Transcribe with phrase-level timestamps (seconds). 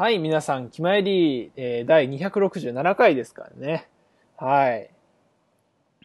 [0.00, 3.86] はい、皆さん、気まり、えー、第267回ですからね。
[4.38, 4.90] はい。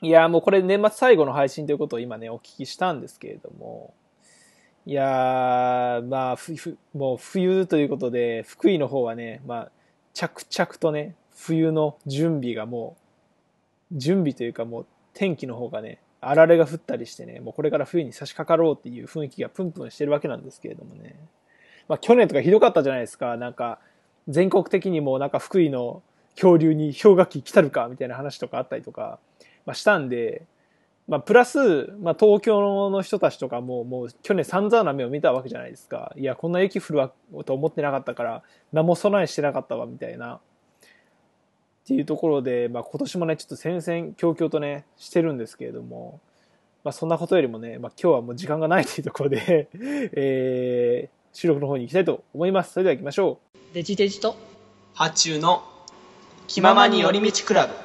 [0.02, 3.94] いや、もうこれ年末最後の配信ということを今ね、お聞きしたんですけれども。
[4.86, 9.72] いやー、まあ、ふ、ふ、もう冬ということで、福井の方はね、まあ、
[10.12, 12.98] 着々とね、冬の準備がも
[13.94, 21.16] う、準備というかもう天気の方がね、あられが降ったりしてね、もうこれから冬に差し掛かろうっていう雰囲気がプンプンしてるわけなんですけれどもね。
[21.88, 23.38] まあ去年とかひどかったじゃないですか。
[23.38, 23.80] なんか、
[24.28, 26.02] 全国的にもなんか福井の
[26.36, 29.20] 恐竜に氷河期来たるかみたいな話とかあったりとか、
[29.66, 30.46] まあしたんで、
[31.08, 36.14] まあプラス、まあ東京の人たちとかももう去年散々な目を見たわけじゃないですか。
[36.16, 37.12] いや、こんな雪降るわ
[37.46, 40.36] と思ってなかったから、何も備えしてなかったわみたいな。
[40.36, 46.20] っていうところで、まあ今年もね、ちょっと戦々恐々とね、してるんですけれども、
[46.84, 49.70] まあそんなことよりもね、まあ今日はもう時間がないというところで、
[50.14, 52.72] えー、収録の方に行きたいと思います。
[52.72, 53.58] それでは行きましょう。
[53.74, 54.38] デジデジと
[54.94, 55.64] 発注の
[56.48, 57.85] 気ままに寄り道クラブ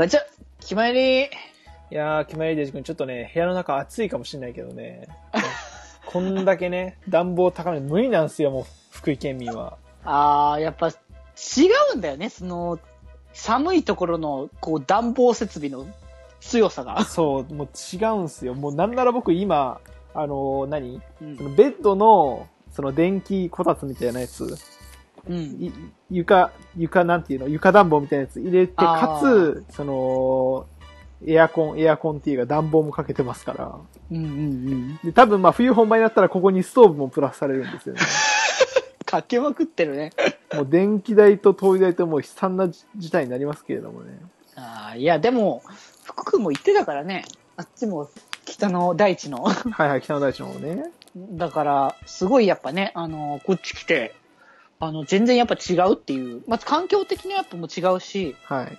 [0.00, 0.20] ガチャ
[0.60, 1.28] 決まりい
[1.90, 5.06] やー、決まりデジ君、ちょっとね、部屋の中暑いかもしれないけどね。
[6.08, 9.76] こんだけね、暖房高め無理なんですよ、もう、福井県民は。
[10.02, 10.92] あー、やっぱ違
[11.92, 12.78] うんだよね、その、
[13.34, 15.86] 寒いところの、こう、暖房設備の
[16.40, 17.04] 強さが。
[17.04, 18.54] そう、もう違うんすよ。
[18.54, 19.82] もうなんなら僕今、
[20.14, 21.02] あのー何？
[21.20, 24.46] うんそのベッドの、その電気こたつみたいなやつ、
[25.28, 25.36] うん。
[25.36, 25.72] い
[26.10, 27.48] 床、床なんていうの？
[27.48, 30.66] 床暖房みたいなやつ入れて、かつ、その、
[31.26, 33.76] エアコン、エアコンっていうか暖房もかけてますから。
[34.10, 35.00] うんうんうん。
[35.04, 38.00] で、多分まあ冬本番になったらここにストーブもプラスされるんですよね。
[39.04, 40.12] かけまくってるね。
[40.54, 44.18] もう電気代と灯油代ともう悲惨な事態になりますけれどもね。
[44.56, 45.62] あーいや、でも、
[46.04, 47.24] 福君も言ってたからね。
[47.56, 48.08] あっちも
[48.46, 49.42] 北の大地の。
[49.42, 50.90] はいはい、北の大地の方ね。
[51.16, 54.14] だから、すごいやっぱね、あの、こっち来て、
[54.80, 56.42] あの、全然やっぱ違うっていう。
[56.48, 58.78] まず環境的にやっぱも違うし、はい。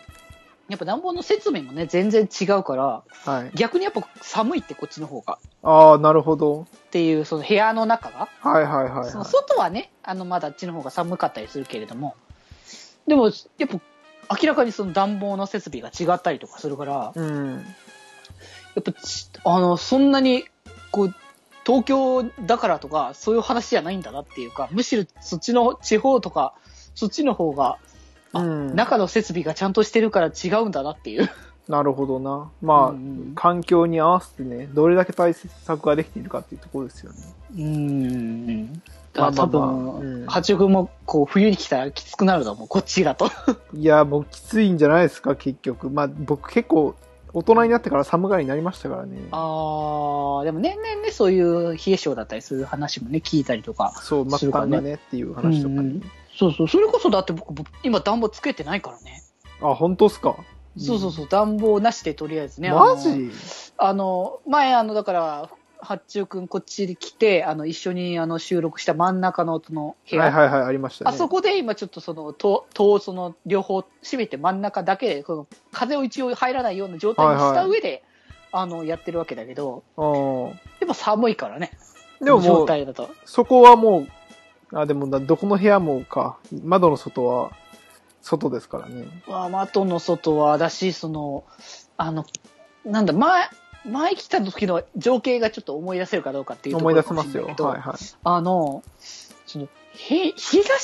[0.68, 3.52] やっぱ暖房の設備もね、全然違うから、はい。
[3.56, 5.38] 逆にやっぱ寒いってこっちの方が。
[5.62, 6.62] ああ、なるほど。
[6.62, 8.30] っていう、その部屋の中が。
[8.40, 12.16] はいはいはい、そのは外はね、あの、まだあっちの方が寒かったりするけれども、
[13.08, 13.80] でも、やっぱ、
[14.42, 17.20] 明らかにその暖房の設備が違ったりとかするから、い。
[17.20, 17.56] うん。
[17.56, 20.46] やっぱち、あの、そんなに、
[20.92, 21.16] こう、
[21.66, 26.54] 東京だからとか、そういう話じゃないんだなっていうか、むしろそっちの地方とか、
[26.96, 27.78] そっちの方が、
[28.34, 31.30] あうん中の設備がちゃんとしてるから違うんだなっていう。
[31.68, 32.50] なるほどな。
[32.62, 37.18] まあ、うんうん環境に合わせてね、どれだけ対策ができているかっていうところですよね。
[37.58, 38.82] うん。
[39.16, 43.30] まあ多まあまあ分、うん八億もこう冬に来たらきつくなると思う、こっちだと。
[43.74, 45.90] いや、もうきついんじゃないですか、結局。
[45.90, 46.96] まあ、僕結構、
[47.34, 49.18] 大人になってから寒がりになりましたからね。
[49.32, 53.94] ああ、でも年々ね、そういう冷え性だったりする話もね、聞いたりとか。
[54.02, 55.80] そう、末するからね端がねっていう話とかね。
[55.80, 59.22] うんうんそうそう、それこそだって僕、僕今暖房つけてないからね。
[59.62, 60.38] あ、本当っすか？
[60.78, 62.72] そうそうそう、暖房なしでとりあえずね。
[62.72, 63.30] マジ？
[63.78, 65.50] あの前、あの、だから、
[65.82, 70.24] 八中くんこっちに来て、あの、一緒にあの収録した真ん中のその部屋。
[70.24, 71.10] はいはいはい、ありましたね。
[71.10, 78.04] あそこで今ちょっとその、と、と、その、両方閉めて真ん中だけで、この、風を一応入らないような状態にした上で、
[78.52, 80.54] あの、やってるわけだけど、うんや
[80.86, 81.72] っぱ寒いからね。
[82.22, 83.10] でももう、状態だと。
[83.26, 84.06] そこはも
[84.72, 87.52] う、あ、でもだ、どこの部屋もか、窓の外は、
[88.22, 89.06] 外ですからね。
[89.28, 91.44] まあ、窓の外は、だし、その、
[91.98, 92.26] あの、
[92.86, 93.50] なんだ、前、
[93.86, 97.46] 前来た時の情景がちょっと思い出せるかどうかっていうところ思い出せますよ。
[97.46, 97.96] はいはい。
[98.24, 98.84] あの、
[99.46, 100.80] その、へ、日差しがね、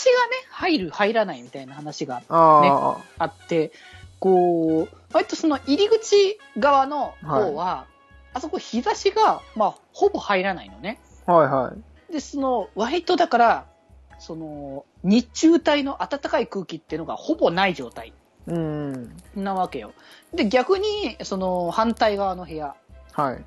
[0.50, 3.72] 入る、入らないみたいな話がああって、
[4.20, 7.86] こう、割とその入り口側の方は、
[8.34, 11.00] あそこ日差しが、まあ、ほぼ入らないのね。
[11.26, 11.74] あ、はいは
[12.10, 12.14] い。
[12.14, 13.66] で、その、割とだから、
[14.20, 18.14] その、日中帯の暖かい空気っていうのがほぼない状態
[18.48, 19.16] うん。
[19.36, 19.94] なわけよ。
[20.34, 22.76] で、逆に、その、反対側の部屋
[23.18, 23.44] はい。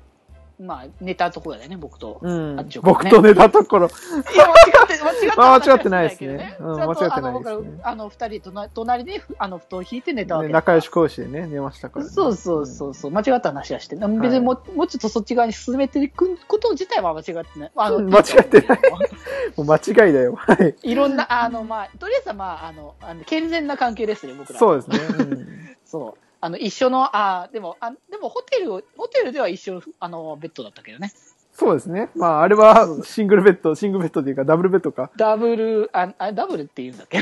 [0.59, 2.19] まあ、寝たところだよね、僕と。
[2.21, 3.87] うん僕と寝たところ。
[3.87, 12.11] いや、間違って、間違ってあ間違ってないですねうん間違ってないですねあの、二人隣、隣で、ふあの、布団を引いて寝たわけね仲良し講師でね、寝ましたから、ね。
[12.11, 14.19] そうそうそうそう、間違った話はしてない。
[14.19, 17.71] 別にも,、もうちょっとそっち側に進めていくこと自体は間違ってない。
[17.75, 18.79] あうん間違ってない。
[19.57, 20.35] もう間違いだよ。
[20.35, 20.75] はい。
[20.83, 24.59] いろんな、あの、まあ、とりあえずは、まあ、あの、あの健全な関係ですね、僕ら。
[24.59, 24.99] そうですね。
[25.17, 25.47] うん
[25.85, 26.30] そう。
[26.41, 31.13] あの、一緒の、あでも、あでも、ホテルを、ホテルでは一緒の、あの、ベッドだったけどね。
[31.53, 32.09] そうですね。
[32.15, 35.11] まあ、あれはシングルベッド、シングルベッドっていうかダブルベッドか。
[35.17, 37.19] ダブル、あ、あダブルって言うんだっけ？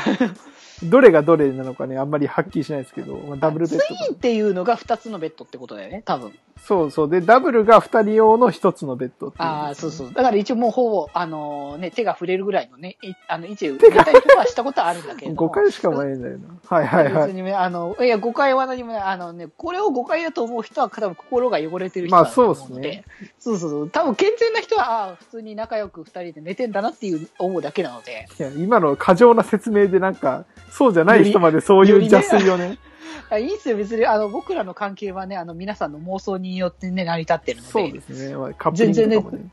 [0.84, 6.34] どれがどれなのかね、あんまりはっきりしないですけど、まあ、ダブルベッドかツインっていうのが二つのベッドってことだよね、多分。
[6.66, 7.10] そうそう。
[7.10, 10.14] で、ダブルが二人用の一つのベッドっていうああ、そうそう。
[10.14, 15.50] だから一応もうほぼ、あのね、手が触れるぐらいのね、いあの、一応、寝たりとかはしたことはあるんだけれども。
[15.50, 16.48] 5回しか前んだよな。
[16.68, 17.28] はいはいはい。
[17.28, 19.02] 別にね、あの、いや、誤解は何もない。
[19.04, 23.06] あのね、これを誤解だと思う人は、多分心が汚れてる人だと思うので、まあそうですね
[23.40, 23.90] そうそうそう。
[23.90, 32.78] 多分健全な人は、ああ、普通に仲良く二人で寝てんだなっていう思うだけなので、いや、今の過剰な説明でなんか、そうじゃない人までそういう邪推をね。
[33.30, 38.36] あいいんですよ、別に、あの、僕らの関係はね、あの、皆さんの妄想によってね、成り立ってるので、そうですね。
[38.36, 39.50] まあ、カップリングとかもね。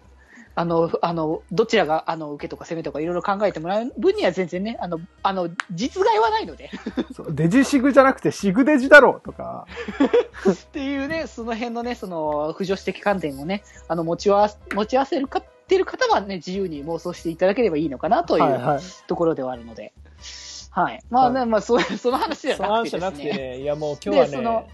[0.58, 6.70] あの、あの、どちらが、あの、受けとか攻めとかいろいろ考えてもらう分には全然ね、あの、あの、実害はないので、
[7.14, 9.66] そうデジシグじゃなくてシグデジだろうとか。
[10.50, 18.80] っていうね、その辺のね、その、浮上的観点をね、あの、持ちわ、持ち合わせるかってる方はね、自由に妄想していただければいいのかなというはいはい。
[19.06, 19.82] ところではあるので。
[19.82, 19.92] はい。
[21.10, 23.30] まあね、まあ、そう、その話じゃその話じゃなくてね。
[23.30, 24.68] なくてね、いやもう今日はでそのね、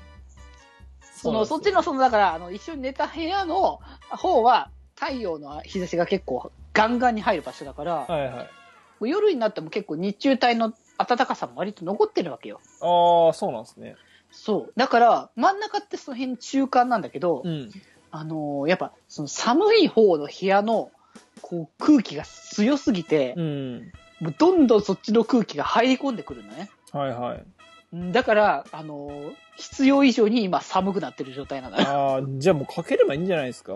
[1.00, 3.78] その、そっちの、その、だから、あの、一緒に寝た部屋の
[4.10, 8.42] 方は、太陽の日差しが結構ガンガンに入る場所だから、はいは
[9.00, 9.08] い。
[9.08, 12.60] 夜になっても結構日中帯の暖かさも割と残ってるわけよ。
[12.80, 13.96] ああ、そうなんですね。
[14.30, 14.72] そう。
[14.76, 17.70] だから、真ん中ってその辺中間なんだけど、うん。
[18.10, 20.90] あのーやっぱ、その寒い方の部屋の、
[21.40, 23.92] こう、空気が強すぎて、うん。
[24.22, 26.70] もうどんどんそっちの空気が入り込んでくるのね。
[26.92, 27.44] はいはい。
[27.92, 31.88] うんだから、あのー必要以上に今寒くなってる状態なんだよ。
[31.88, 33.74] ああ、じゃあもうかければいいんじゃないですか？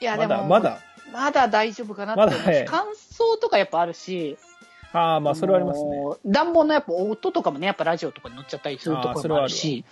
[0.00, 0.80] いや、でも、まだ。
[1.12, 4.36] まだ大丈夫かなって乾燥とかやっぱあるし、
[4.92, 5.90] ああ、まあそれはありますね。
[6.26, 9.84] 暖房のやっぱ音とかもね、やっぱラジオとかに乗っちゃったりするところもあるし、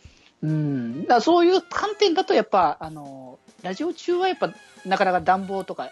[0.43, 1.07] うん。
[1.07, 4.53] だそういう観点だとやっぱ、あのーラジオ中はやっぱ
[4.85, 5.91] なかなか暖房とか、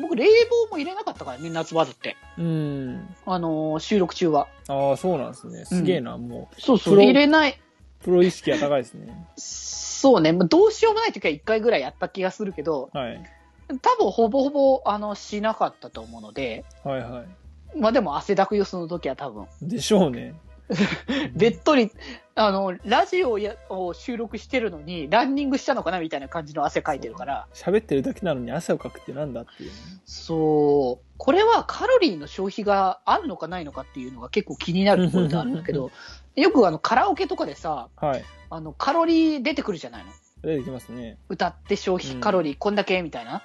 [0.00, 0.24] 僕冷
[0.68, 2.16] 房も入れなかったからね、夏場だって。
[2.38, 3.14] うん。
[3.24, 4.48] あのー収録中は。
[4.68, 5.64] ああ、そうなんですね。
[5.64, 7.52] すげえな、もそうそう、プロ入れない。
[7.52, 9.26] う、プロ意識が高いですね。
[9.36, 13.22] そうね、まあどうしようもない時は一回ぐらいやった気がするけど、はい。
[13.82, 17.24] 多分ほぼほぼ、あの、しなかったと思うので、はいは
[17.76, 19.46] まあでも汗だくよ、その時は多分。
[19.62, 19.68] い。
[19.68, 20.34] でしょうね。
[21.34, 21.90] べっとり、
[22.38, 27.48] あの、ラジオやを収録してるのに、ランニングしたのかなみたいな感じの汗かいてるから。
[27.54, 29.76] 喋ってるだけなのに汗をかくってなんだっていうね。
[30.04, 31.06] そう。
[31.16, 35.90] これはカロリーの消費があるのかないのかっていうのが結構気になるところであるんだけど、
[36.36, 38.24] よくあの、カラオケとかでさ、はい。
[38.50, 40.10] あの、カロリー出てくるじゃないの
[40.42, 41.16] 出てきますね。
[41.30, 43.42] 歌って消費うんカロリーこんだけみたいな。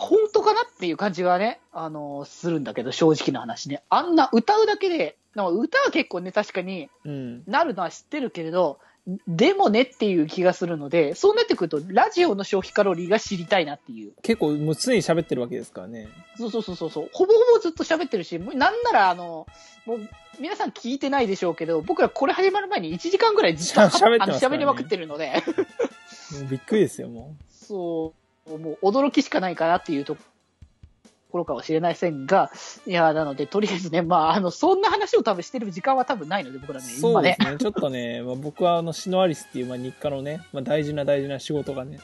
[0.00, 3.82] 本当かなっていう感じがね、あの、するんだけど、正直な話ね。
[3.90, 7.42] あんな歌うだけで、なんか歌は結構ね、確かにうん。
[7.46, 8.78] なるのは知ってるけれど、
[9.26, 14.12] でもねっていう気がするので、そうなってくると、ラジオの消費カロリーが知りたいなっていう。
[14.22, 16.08] 結構もう常に喋ってるわけですからね。
[16.38, 17.10] そうそうそうそうそう。
[17.12, 19.46] ほぼほぼずっと喋ってるし、なんならあの、
[19.86, 20.08] もう
[20.38, 25.42] 皆さん聞いてないでしょうけど、僕らこれ始まる前に1時間ぐらいずっと喋ね喋りまくってるので、
[26.48, 30.16] びっくりですよ、もそう、もう驚きしかないかなっていうと
[31.30, 32.50] ころかもしれませんが、
[32.86, 36.82] いや、なので、とりあえずね、まあ、あの、そんな話を多分してる時間は多分ないので、僕らう。
[36.82, 37.52] ね、今ねそうです。
[37.52, 37.56] ね。
[37.58, 42.00] ちょっとね、 まあ、僕はあの、シノアリスっていう、まあ、日課のね、まあ、大事な大事な仕事がね、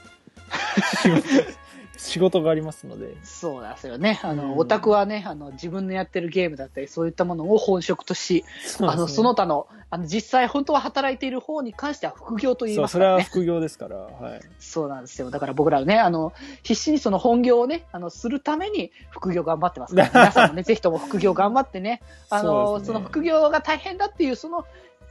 [1.97, 3.17] 仕事、がありますので。
[3.23, 4.21] そうなんですよね。
[4.23, 13.25] あうんの、オタクはね、あの、自分のやってるゲームだったり、そういったものを本職とし、そうあの、その他の、あの、実際本当は働いている方に関しては副業と言いますからね。
[13.25, 14.41] それは副業ですから、はい。
[14.59, 15.31] そうなんですよ。
[15.31, 24.65] だから僕らはね、あの、必死にその本業をね、あの、するために副業頑張ってますから、 皆さんもね、ぜひとも副業頑張ってね、あその、うですねその副業が大変だっていう、その、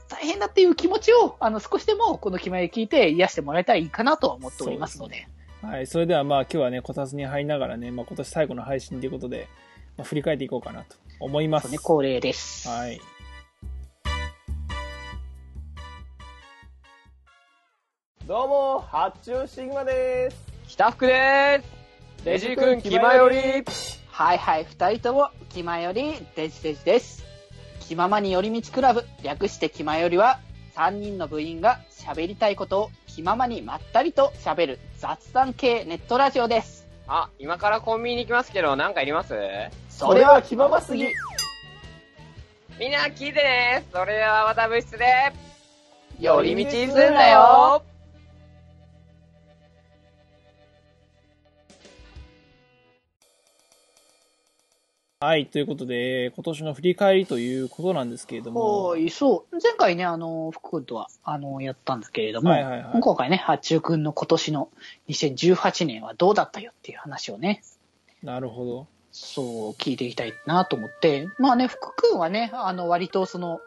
[0.08, 5.28] 大変だっていう気持ちを、あの、少しでもこの決まり聞いて癒してもらえたらいいかなとは思っておりますので。
[5.66, 5.86] はい。
[5.88, 9.48] それではまあ今日はね、こたつに入りながらね、まあ今年最後の配信ということで、
[9.96, 11.68] まあ、振り返っていこうかなと思います。
[11.68, 12.68] ね、恒例です。
[12.68, 13.00] はい。
[18.28, 20.36] どうも、発注シグマです。
[20.68, 21.60] 北福で
[22.18, 22.24] す。
[22.24, 23.36] デジ君、気まより。
[24.08, 27.24] はいはい、二人とも、気まより、デジデジです。
[27.80, 30.38] 気ままに寄り道クラブ、略して気まよりは、
[30.76, 36.86] 三人の部員が喋りたいことを気ままにまったりと喋る雑談系ネットラジオです。
[37.08, 39.32] あ、今からコンビニ行きますけど、なんかいります？
[39.88, 41.06] それは気まますぎ。
[42.78, 45.32] みんな聞いてねそれではまた部室で、
[46.20, 47.82] 寄寄り道すんなよ
[55.18, 58.88] はい、ということで、今年の振り返りということなんですけれども。
[58.88, 59.56] はい、そう。
[59.62, 64.68] 前回ね、あの、福君とは、あの、やったんだけれども、はいはいはい今回ね、八中君の今年の
[65.08, 67.62] 2018年はどうだったよっていう話をね、
[68.22, 68.86] なるほど。
[69.10, 73.60] そう、聞いていきたいなと思って、まあね、福君はね、あの、割とその、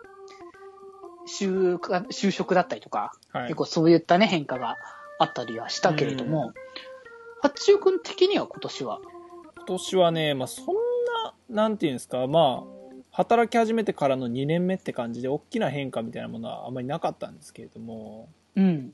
[1.27, 3.55] 就就職だったりとか、はい結。
[3.55, 4.75] 構そういったね、変化が
[5.17, 6.53] あったりはしたけれども、
[7.41, 8.99] 八中君的には今年は、
[9.57, 10.75] 今年はね、まあ、そん
[11.49, 12.79] な、なんていうんですか、まあ、
[13.11, 18.93] 働き始めてからの2年目って感じで、大きな変化みたいなものはあんまりなかったんですけれども、うん。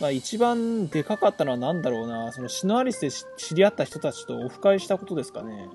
[0.00, 5.68] まあ、一番でかかったのは何だろうな、そのシノアリスでし知り合った人たちとオフ会したことですかね。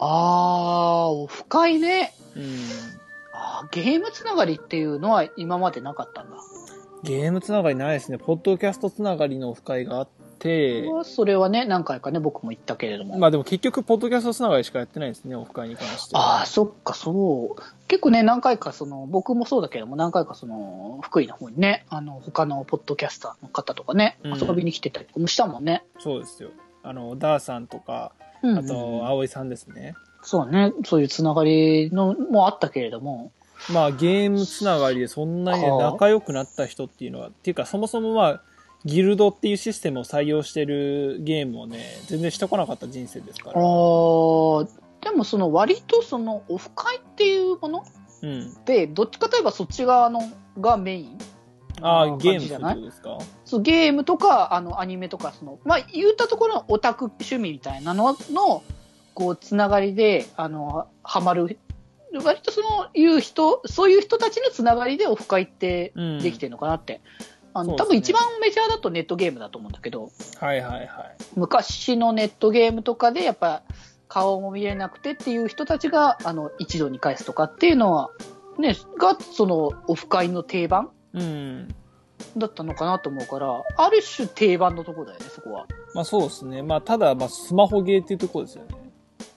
[0.00, 2.12] あー、オフ会ね。
[2.36, 2.58] うん。
[3.32, 6.36] あーゲームつながりっていうのは今までなかったんだ。
[7.02, 8.18] ゲームつながりないですね。
[8.18, 10.08] ポッドキャストつながりのオフ会があっ
[10.44, 13.18] て、それはね、何回かね、僕も言ったけれども。
[13.18, 16.38] まあでも結局、ポッドキャストつながりしかやってないですね、オフ会に関しては。
[16.38, 17.62] ああ、そっか、そう。
[17.88, 25.84] 結構ね、何回か、その、僕もそうだけども、何回か、その、福井の方にね、あの、他のポッドキャスターの方とかね、うん遊びに来てたりもしたもんね。
[25.98, 26.50] そうですよ。
[26.82, 29.94] あの、ダーさんとか、うん、あと、葵さんですね。
[30.22, 33.32] そうね、そういうつながりのもあったけれども、
[33.72, 38.42] まあゲームつながりでそんなに仲良くなった人っていうのは、っていうかそもそもまあ、
[38.84, 43.60] ギルドっていうシステムを採用してるゲームをね、全然してこなかった人生ですかあら。
[43.60, 44.68] ー
[45.02, 47.84] でもその割とそのオフ会っていうもの
[48.22, 48.64] うん。
[48.64, 50.22] で、どっちかといえばそっち側の
[50.58, 51.18] がメイン
[51.82, 53.18] ああ、なゲームじじゃないですか？
[53.44, 58.62] そうゲームとかあのアニメとかその、まあ、言ったところのオタク趣味みたいなのの
[59.12, 61.58] こうつながりであのハマる
[62.22, 67.00] 割とそのいう人そういう人たちのつながりでオフ会ってうんできてるのかなって、
[67.54, 70.88] あのね多分一番メジャーだとネットゲームだと思うんだけどはいはいはい。
[71.36, 73.62] 昔のネットゲームとかでやっぱ
[74.08, 78.10] 顔も見れなくてっていう人たちがあの一度に返すとかっていうのは、
[78.58, 81.74] ね、がそのオフ会の定番うん。
[82.36, 85.66] だったのかなと思うから、ある種定番のところだよね、そこは。
[85.94, 86.62] まあそうですね。
[86.62, 88.70] まあただ、まあスマホゲーっていうところですよね。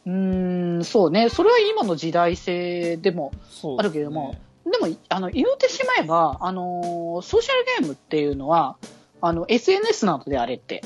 [0.06, 1.30] うーん、そうね。
[1.30, 3.32] それは今の時代性でも、
[3.78, 4.36] あるけれども
[4.72, 8.78] でも、あの、言うてしまえば、あのーソーシャルゲームっていうのは、
[9.22, 10.82] あの、SNS なのであれって、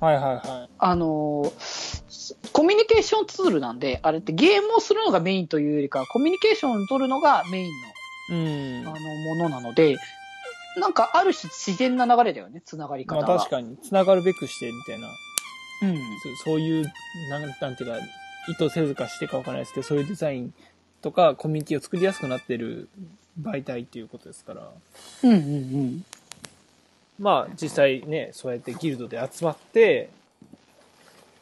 [0.00, 0.70] はいはいはい。
[0.78, 2.08] あのー
[2.52, 7.70] コミュニケーションツールなんで、あれってゲームをするのがメインというよりか、コミュニケーションを取るのがメイン
[8.30, 8.94] うんの、あ。
[8.94, 9.96] の、ものなので、
[10.76, 13.26] なんかある種自然な流れだよね、つながり方が。
[13.26, 15.08] まあ確かに、繋がるべくしてみたいな。
[15.82, 15.96] うん。
[16.36, 16.92] そそういう、
[17.30, 17.98] なんなんていうか、
[18.48, 20.54] 意図せずかしてかわからないですけど、そういうデザイン
[21.02, 22.88] とかコミュニティを作りやすくなってる
[23.40, 24.70] 媒体っていうことですから。
[25.22, 26.04] うんうんうん。
[27.18, 30.10] まあ実際ね、そうやってギルドで集まって、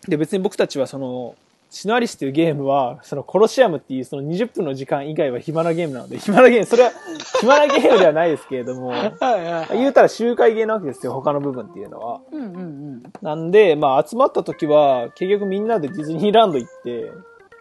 [0.08, 1.36] で別に僕たちはその、
[1.68, 6.92] シノアリスっていうゲームは、そのコロシアムっていうその20分の時間以外は暇なゲームなので、暇なゲーム、それは
[7.40, 8.92] 暇なゲームではないですけれども、
[9.72, 12.20] 言うたら周回ゲーなわけですよ、他の部分っていうのは。
[12.30, 13.02] うんうんうん。
[13.20, 17.10] なんで、まあ集まった時は、結局みんなでディズニーランド行って、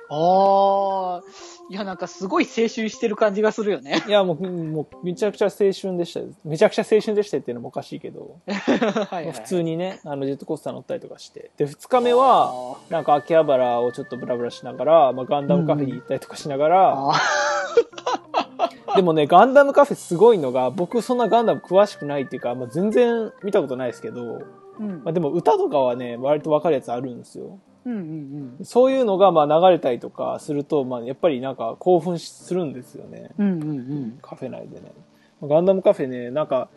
[0.09, 1.23] ああ、
[1.69, 4.03] いやなんかすごい青春してる感じがするよね。
[4.07, 6.27] いや、もう、もう、めちゃくちゃ青春でしたよ。
[6.43, 11.49] めちゃくちゃ青春でしたっていうのもおかしいけど、 はいはい普通にね、あの、ジェットコースター乗ったりとかして。
[11.57, 17.13] で、二日目は、なんか秋葉原をちょっとブラブラしながら、まあ、ガンダムカフェに行ったりとかしながら、あ
[18.95, 24.45] でもね、ガンダムカフェすごいのが、僕そんなガンダム詳しくないっていうか、まあ、全然見たことないですけど、ー
[24.79, 27.59] うんまあ、でも歌とかはね、割とわかるやつあるんですよ。
[27.85, 27.97] うん
[28.59, 33.29] うんそういうのがまあ流れたりとかすると、まあ、やっぱりなんか興奮するんですよね。
[33.37, 33.47] うん。
[33.47, 34.19] うんうんうん。
[34.21, 34.91] カフェ内でね。
[35.41, 36.69] ガンダムカフェね、なんか、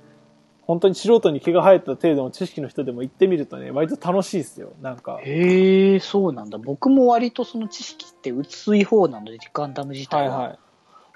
[0.63, 4.73] 本当に素人に毛が生えた程度の知識の人でも行ってみるとね、割と楽しいですよ。
[4.83, 5.19] なんか。
[5.23, 6.59] へえ、そうなんだ。
[6.59, 10.37] 僕も割とその知識って薄い方なので、ガンダム自体は。
[10.37, 10.59] はいはい。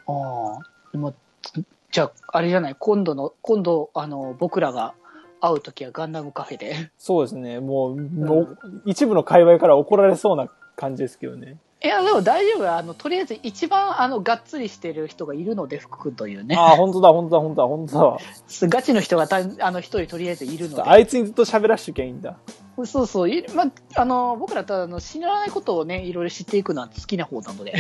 [0.07, 1.15] ああ。
[1.91, 4.95] じゃあ、あれじゃない、今度の、今度、あの、僕らが
[5.45, 6.91] 会うときはガンダムカフェで。
[6.97, 7.59] そうですね。
[7.59, 10.47] もう、もう一部の界隈から怒られそうな
[10.77, 11.57] 感じですけどね。
[11.85, 12.73] いや、でも大丈夫。
[12.73, 16.55] あの、とりあえず一番、あの、がっつりしてる人がいるので、福君というね。
[16.57, 18.69] ああ、本当だ、本当だ、本当だ、本当だ。
[18.69, 20.83] ガチの人がた、あの、一人とりあえずいるので。
[20.83, 22.37] あいつにずっと喋らしときゃいいんだ。
[22.85, 23.31] そうそう。
[23.31, 23.65] いま
[23.97, 27.75] あの、僕らただあの知らないことをね、いろいろ知っていくのは好きな方なので。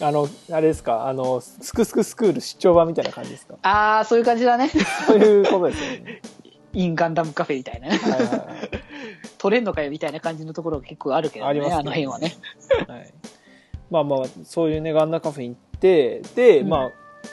[0.00, 3.56] あの、あれですか、あの、スクスクスクール出張版みたいな感じですか？
[3.62, 4.70] ああ、そういう感じだね。
[5.06, 6.22] そういうことですよね。
[6.78, 7.98] インガンダムカフェみたいなね。
[7.98, 8.38] はいはいはい。
[9.36, 12.36] 取れんのかよみたいな感じのところが結構あるけどね、ありますねあの辺はね。
[12.86, 13.12] はい。
[13.90, 16.90] まあまあ、そういうね、ガンダカフェに行って、で、うんまあ、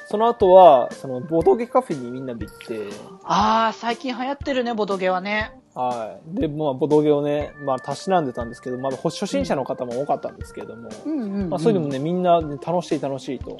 [0.08, 2.88] その後は、その、ボトゲカフェにみんなで行って、
[3.24, 5.52] ああ、最近流行ってるね、ボドゲはね。
[5.76, 6.40] はい。
[6.40, 11.50] で、まあ、ボトゲをね、まあ、たしなんでたんですけど、まだ初心者の方も多かったんですけれども、うん。
[11.50, 13.60] まあ、それでもね、みんな、ね、楽しい楽しいと、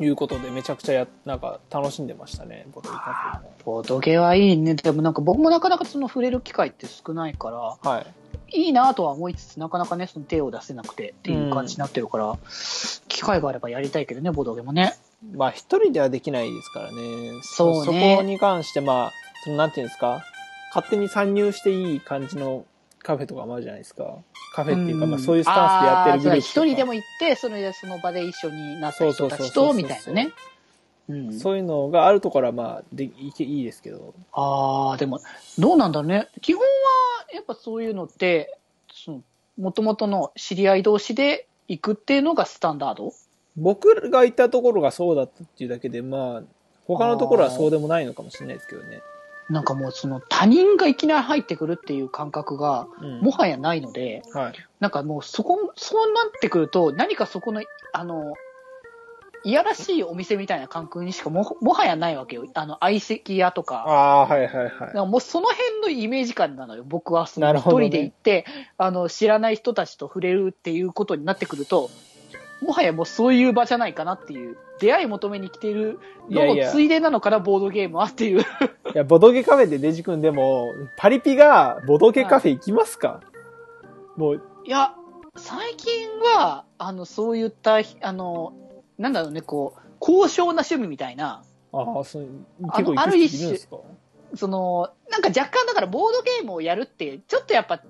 [0.00, 4.74] いうことで、めちゃくちゃや、なんか、楽しんでましたね、ボトゲカボドゲはいいね。
[4.74, 7.90] でもなんか僕もなかなかその触れる機会って少ないから。
[7.90, 8.06] はい。
[8.50, 12.38] いいなとは思いつつ、なかなかね、その手を出せなくてっていう感じになってるから、
[13.08, 14.94] 機会があればやりたいけどね、ボドゲもね。
[15.34, 17.40] まあ、一人ではできないですからね。
[17.42, 19.12] そうねそこに関して、まあ、
[19.44, 20.22] その、なんていうんですか、
[20.74, 22.64] 勝手に参入していい感じの
[23.08, 24.18] カフェとかもあるじゃないですか。
[24.52, 30.32] カフェっていうか、まあ、そういうスタンスでやってるグループ一人でも行って、それでその場で一緒になった人たちと、みたいなね。
[31.08, 34.12] うん、そういうのがあるところは、まあ、でいけいいですけど。
[34.32, 35.20] ああ、でも、
[35.58, 36.28] どうなんだろうね。
[36.42, 36.66] 基本は、
[37.32, 38.58] やっぱそういうのって、
[38.92, 39.22] その、
[39.58, 43.14] もともとの知り合い同士で行くっていうのがスタンダード？
[43.56, 46.42] 僕がいたところがそうだったっていうだけで、まあ、
[46.86, 49.00] 他のところはそうでもないのかもしれないですけどね。
[49.50, 53.20] なんかもうその他人がいきなり入ってくるっていう感覚がうん。
[53.20, 54.52] もはやないので、はい。
[54.80, 57.62] なんかもうそこ、そうなってくると何かそこの、
[57.92, 58.34] あの、
[59.44, 62.46] いやらしいお店みたいな感覚にしかも、もはやないわけよ。
[62.54, 63.84] あの、相席屋とか。
[63.86, 66.84] ああ、はいはいはいもうその辺のイメージ感なのよ。
[66.86, 68.44] 僕はその一人で行って、
[68.76, 71.90] あの、知らない人たちと触れるっていうことになってくると、
[72.60, 75.98] もはやもうそういう場じゃないかなっていう、出会い求めに来ている
[76.30, 78.40] ののついでなのかな、ボードゲームはっていう。
[78.40, 78.44] い
[78.94, 83.20] や、ボドゲカフェでデジ君でも、パリピがボドゲカフェ行きますか、
[84.16, 84.94] もう、いや、
[85.36, 88.52] 最近は、あの、そういった、あの、
[88.98, 92.28] なんだろうね、こう、高尚な趣味みたいな、ああ、そう、
[92.76, 93.76] 結構行く人いるんですか？
[94.34, 97.80] その、なんか若干だからボードゲームをやるって、ちょっとやっぱ、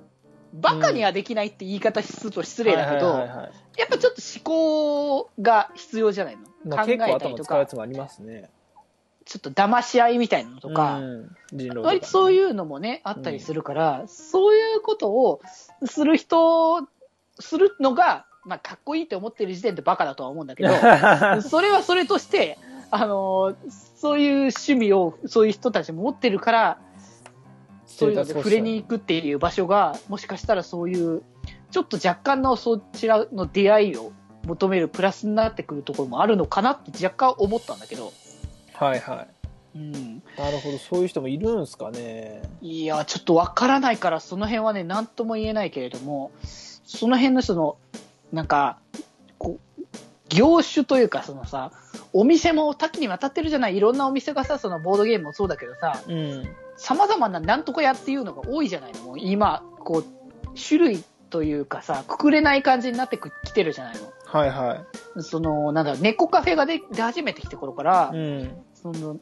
[0.60, 8.50] バカにはできないって言い方すると失礼だけど、やっぱちょっと思考が必要じゃないの、まあ、考えたりとか頭使うやつ、もありますね。
[9.24, 11.00] ちょっと騙し合いみたいなのとか、
[11.50, 15.40] とか割とそういうのもね、あったりするから、そういうことを
[15.84, 16.88] する人、
[17.38, 20.70] するのが、まあ、かっこいいって思ってる時点でバカだとは思うんだけど、
[21.42, 22.58] それはそれとして、
[22.90, 26.78] あのーそういう趣味をそういう人たちも持ってるから、
[27.98, 31.22] そういうので触れに行くっていう場所が、もしかしたらそういう、
[31.72, 34.12] ちょっと若干のそちらの出会いを
[34.46, 38.12] 求めるプラスになってくるところもあるのかなって若干思ったんだけど、
[38.74, 39.26] はいは
[39.74, 39.78] い。
[39.78, 40.22] うん。
[40.38, 42.42] なるほど、そういう人もいるんすかね。
[42.62, 47.78] いや、ちょっとわからないから、その辺はね、なんとも言えないけれども、その辺のその、
[48.32, 48.78] なんか、
[50.28, 51.72] 業種というか、そのさ、
[52.12, 56.48] お店も多岐にわたってるじゃないいろんなお店がさ、そのボードゲームもそうだけどさ、うん。
[56.76, 60.04] 様々ななんとか屋っていうのが多いじゃないのもう今、こう、
[60.58, 64.84] 種類というかさ、くくれない感じになってきてるじゃないはいは
[65.16, 65.22] の。
[65.22, 68.16] その、なんだろう、猫カフェが出出始めてきて頃から、い。
[68.16, 68.62] うん。
[68.74, 69.18] その、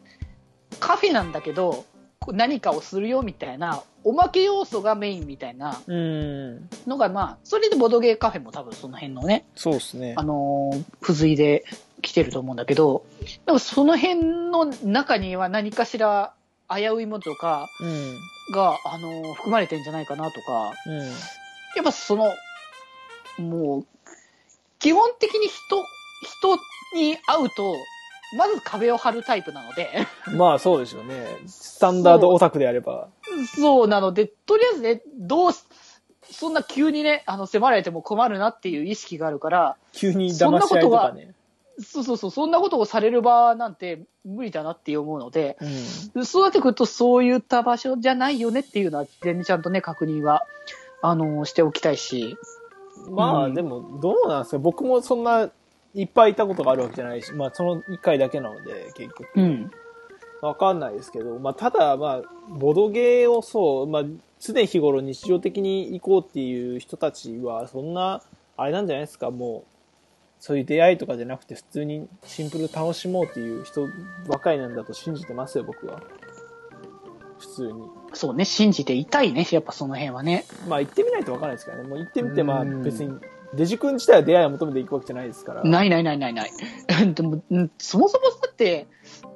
[0.80, 1.84] カフェなんだけど、
[2.32, 6.68] 何かをするよみたいな、おまけ要素がメインみたいなうん。
[6.86, 10.22] のが、まあ、それでボドゲーカフェも多分その辺のね、そうですねあ。
[10.22, 11.64] のー付随で
[12.02, 13.04] 来てると思うんだけど、
[13.46, 16.34] でもその辺の中には何かしら
[16.68, 18.16] 危ういものとかうん。
[18.54, 20.98] が、あのー含まれてんじゃないかなとか、うん。
[20.98, 21.02] や
[21.80, 22.32] っぱその、
[23.38, 23.86] もう、
[24.78, 25.84] 基本的に人、
[26.22, 26.56] 人
[26.96, 27.74] に会うと、
[28.32, 31.38] まず壁を張るタイプなので、まあそうでしょうね。
[31.46, 33.08] スタンダードオタクであれば。
[33.54, 35.52] そうなので、とりあえずね、どう、
[36.28, 41.32] そんな急にね、あの、迫られても困るなっていう意識があるから、急に騙し合いとかね。
[41.78, 45.58] そうそうそう、そんなことをされる場なんて無理だなって思うので、
[46.14, 46.24] うん。
[46.24, 50.42] そうなってくるとそういった場所じゃないよねっていうのは、全然ちゃんとね、確認は、
[51.02, 52.36] あの、しておきたいし、
[53.10, 54.58] まあ、うんでも、どうなんですか？
[54.58, 55.50] 僕もそんな
[55.96, 59.26] いっぱいいたことがあるわけじゃないし、まあその1回だけなので、結局。
[59.34, 59.70] うん。
[60.42, 64.02] わかんないですけど、まあただ、まあ、ボドゲーをそう、まあ、
[64.38, 68.22] 常日頃日常的に行こうっていう人たちは、そんな、
[68.58, 69.76] あれなんじゃないですか、もう、
[70.38, 73.88] そういう出会いとかじゃなくて、普通にシンプル楽しもうっていう人
[74.28, 76.02] ばかりなんだと信じてますよ、僕は。
[77.38, 77.82] 普通に。
[78.12, 80.44] そうね、信じていたいね、やっぱその辺はね。
[80.68, 81.88] まあ行ってみないとわかんないですからね。
[81.88, 83.18] もう行ってみて、まあうん別に、
[83.54, 85.62] デジ君自体は出会いを求めていくわけじゃないですから。
[85.62, 86.52] ないないないないない。
[87.14, 88.86] でも、うんそもそもだって、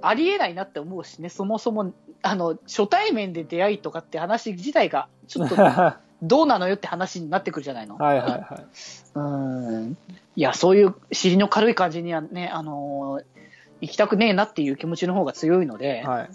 [0.03, 1.93] ありえないなって思うしね、そもそも、
[2.23, 7.97] あの、初対面で出会いとかって話自体が、ちょっと、 はどうなのよって話になってくるじゃないの。
[7.97, 8.67] いはいはい。
[9.15, 9.97] うん。
[10.37, 13.41] いや、そういう尻の軽い感じにはね、あのー
[13.81, 16.31] 行きたくねえなっていう気持ちの方が強いので、はい。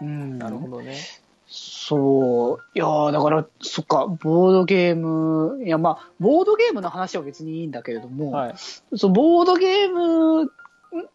[0.00, 0.38] うん。
[0.38, 0.96] なるほどね。
[1.52, 2.64] そう。
[2.74, 8.54] いやーだから、そっか、ボードゲーム、いや、まあ、ボードゲームの話は別にいいんだけれども、はい。
[8.96, 10.52] そう、ボードゲーム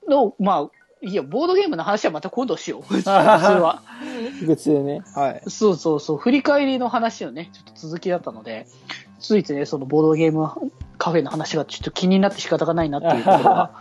[0.09, 0.69] の、まあ、
[1.01, 2.83] いや、ボードゲームの話はまた今度しよう。
[3.01, 3.81] それは。
[4.45, 5.03] 別でね。
[5.15, 5.41] はい。
[5.47, 8.67] そうそうそう、振り返りの話のね、ちょっと続きだったので、
[9.19, 10.49] ついてね、そのボードゲーム
[10.97, 13.71] カフェの話がちょっと気になって仕方がないなっていうところが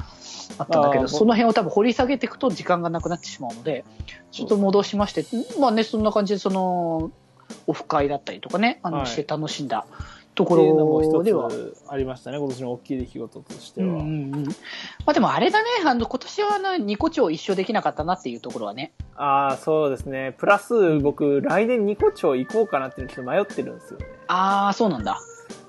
[0.59, 3.85] あったんだけど、その辺を多分掘り下げていくと時間がなくなってしまうので、
[4.31, 5.25] ちょっと戻しまして、
[5.61, 7.11] まあね、そんな感じで、その、
[7.67, 9.87] オフ会だったりとかね、あの、はいして楽しんだ
[10.35, 11.49] ところでは、
[11.89, 13.87] ありましたね、今年の大きい出来事としては。
[13.87, 14.07] うんうんう
[14.39, 14.45] ん。
[14.47, 14.53] ま
[15.07, 18.93] あでもあれだね、あの、今年はあの、ニコ町一緒できなかったなっていうところはね。
[19.15, 20.35] ああ、そうですね。
[20.39, 24.07] プラス、僕、来年ニコ町行こうかなっていうのちょっと迷ってるんですよね。
[24.27, 25.21] あー、そうなんだ。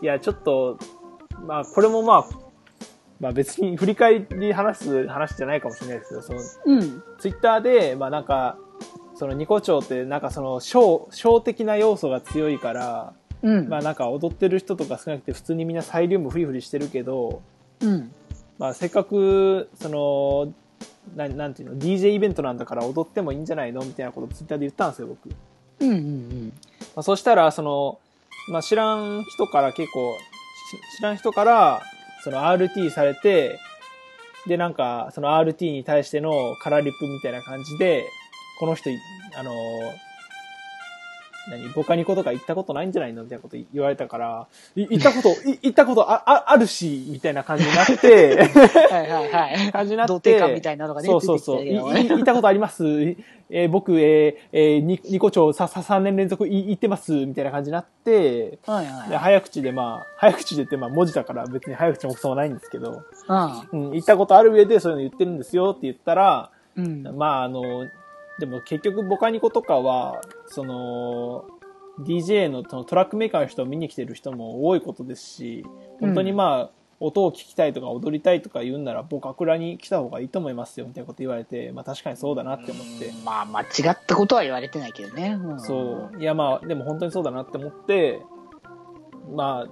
[0.01, 0.79] いや、ちょっと、
[1.45, 2.44] まあ、これもまあ、
[3.19, 7.03] まあ別に振り返り話す話じゃないかもしれないですけど、その、うん。
[7.19, 8.57] ツイッターで、まあなんか、
[9.15, 13.69] そのニコ町ってなんかその、ショー、ショー的な要素が強いから、うん。
[13.69, 17.41] まあなんか踊ってる人とか少なくて普通にみんなサイリウムフリフリしてるけど、
[17.81, 18.11] うん。
[18.57, 20.53] まあせっかく、その、
[21.15, 25.29] ななんていうの、DJ イベントなんだから踊ってもいいんじゃないのみたいなことをツイッターで言ったんですよ、僕。
[25.79, 26.53] うんうんうん。
[26.95, 27.99] まあ、そしたら、その、
[28.49, 30.17] まあ、知らん人から結構、
[30.71, 31.81] し知らん人から、
[32.25, 33.59] その RT されて、
[34.47, 38.03] で、なんか、その RT に対してのカラリップみたいな感じで、
[38.59, 38.89] この人、
[39.37, 39.51] あの、
[41.49, 48.35] 何ボカニコとか行ったことないんじゃないのみたいなこと言われたから、い行ったこと、い行ったことあああるし、みたいな感じになって、
[48.91, 49.71] はいはいはい。
[49.71, 50.13] 感じになって。
[50.13, 51.65] 童貞感みたいなのがねそうそうそう。
[51.65, 52.85] 行ったことあります。
[53.49, 63.03] えー僕、えーえー、ニニコ町さ、さ、3年連続い行ってます、みたいな感じになって、はいはいで早口でまあ、早口でってまあ文字だから別に早口もクソもないんですけど、う
[63.71, 67.05] うん、行ったことある上でそういうの言ってるんですよって言ったら、ん。
[67.05, 67.17] うん。
[67.17, 67.87] まああの、
[68.39, 71.45] でも結局ボカニコとかは、その、
[71.99, 75.65] DJ のそのトラックメーカーの人を見に来てる人も多いことですし、
[75.99, 83.11] 本当にまあ、音を聞きたいとか踊りたいとか言うんなら、ボカクラに来た方がいいと思いますよみたいなこと言われて、まあ確かにそうだなって思って。
[83.23, 85.37] まあ、間違ったことは言われてないけどね。
[85.41, 86.21] うんそう。
[86.21, 88.21] いやまあ、でも本当にそうだなって思って、
[89.33, 89.71] まあ、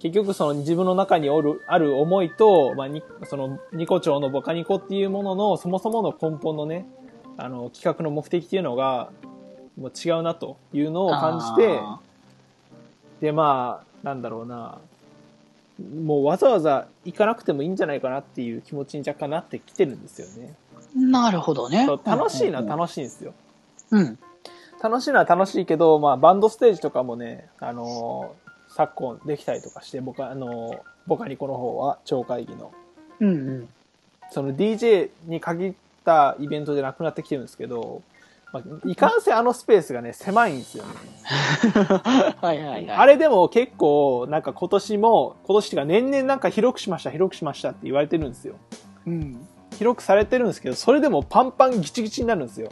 [0.00, 6.86] 結局その自分の中におる、ある思いと、まあ、に、その、ニコ町のボカニコっていうものの、そもそもの根本のね、
[7.36, 9.10] あの、企画の目的っていうのが、
[9.78, 12.00] もう違うなというのを感じて、あ
[13.20, 14.78] で、まあ、なんだろうな、
[16.04, 20.54] もうわざわざ行かなくてもいいんじゃないかなっていう気持ちに若干なってきてるんですよね。
[20.96, 21.86] ーなるほどね。
[22.04, 22.68] 楽しいな、しい。
[22.68, 23.34] 楽しいんですよ。
[23.90, 24.18] うん。
[24.80, 28.44] 楽しいのは楽しいけど、まあ、バンドステージとかもね、あのー
[28.76, 32.72] 昨今できたりとかして、僕は、あのーボカニコの方は、超会議の。
[33.20, 33.68] うんうん。
[34.30, 38.02] その DJ に限ったイベントじゃなくなってきてるんですけど、
[38.52, 40.90] まあ、いかんせんあのスペースがね、狭いんですよね。
[42.40, 42.90] はいはいはい。
[42.90, 48.54] あれでも結構、なんか今年も、今年っていうか年々なんか広くしました、広くしましたって言われてるんですよ。
[49.06, 49.48] うん。
[49.76, 52.68] 広くされてるんですけど、それでもパンパンギチギチになるんですよ。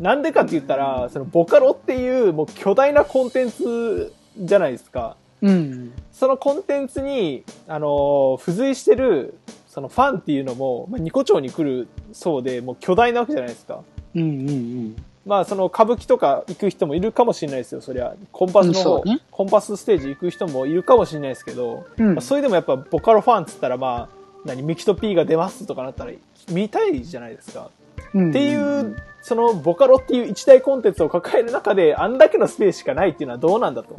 [0.00, 5.16] なんでかって言ったら、そのボカロっていうもう巨大なコンテンツじゃないですか。
[5.42, 5.92] うん。
[6.10, 9.38] そのコンテンツに、あのー付随してる、
[9.70, 13.82] そのファンっていうのも、まあ、ニコ町に来るそうで、もう巨大なわけじゃないですか。
[14.16, 14.96] うんうんうん。
[15.24, 18.16] まあ、その歌舞伎とか行く人もいるかもしれないですよ、そりゃ。
[18.32, 26.10] コンパスの方、うんねコンパスステージ行く人もいるかもしれないですけど、うんまあ、それでもやっぱボカロファンっつったら、まあ、何、ミキと P が出ますとかなったら、
[26.50, 27.70] 見たいじゃないですか。
[28.12, 33.94] うんっていう、そのボカロっていう一大コンテンツを抱える中で、あんだけのスペースしかないっていうのはどうなんだと。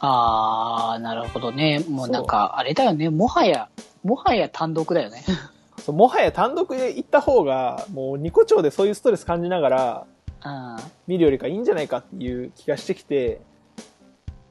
[0.00, 1.84] ああ、なるほどね。
[1.88, 3.10] もうなんか、あれだよね。
[3.10, 3.68] もはや、
[4.02, 5.22] もはや単独だよね。
[5.78, 10.06] そうもはや単独で行った方が、もうニコ町でそういうストレス感じながら
[10.44, 10.76] うん。
[11.06, 13.40] 見るよりかいいんじゃないかっていう気がしてきて、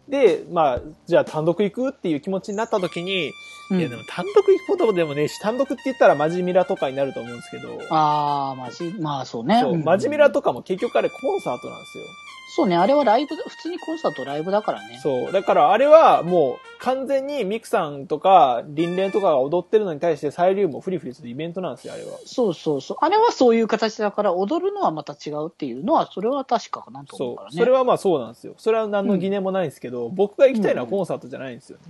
[0.07, 3.31] で、まあ、じゃあ単独行くっていう気持ちになった時に、
[3.71, 9.59] うんいやでも単独行くことでもね単独って言ったらマジミラとかになると思うんですけど、ああ、まじ、まあそうね。
[9.62, 12.05] そう、んマジミラとかも結局あれコンサートなんですよ。
[12.51, 14.99] そうね、あれはライブだ、普通にコンサートライブだからね。
[15.01, 15.31] そう。
[15.31, 22.17] だからあれはもう完全にミクさんとかリンレンとかが踊ってるのに対してサイリウムをフリフリするイベントなんですよ、あれは。
[22.25, 22.97] そうそうそう。
[23.01, 27.35] あれはそういう形だから、踊るのはまた違うっていうのは、それは確かかなと思うそう。
[27.38, 27.57] からね。
[27.57, 28.55] それはまあそうなんですよ。
[28.57, 31.83] それは何の疑念もないんですけど、僕が行きたいのはコンサートじゃないんですよね。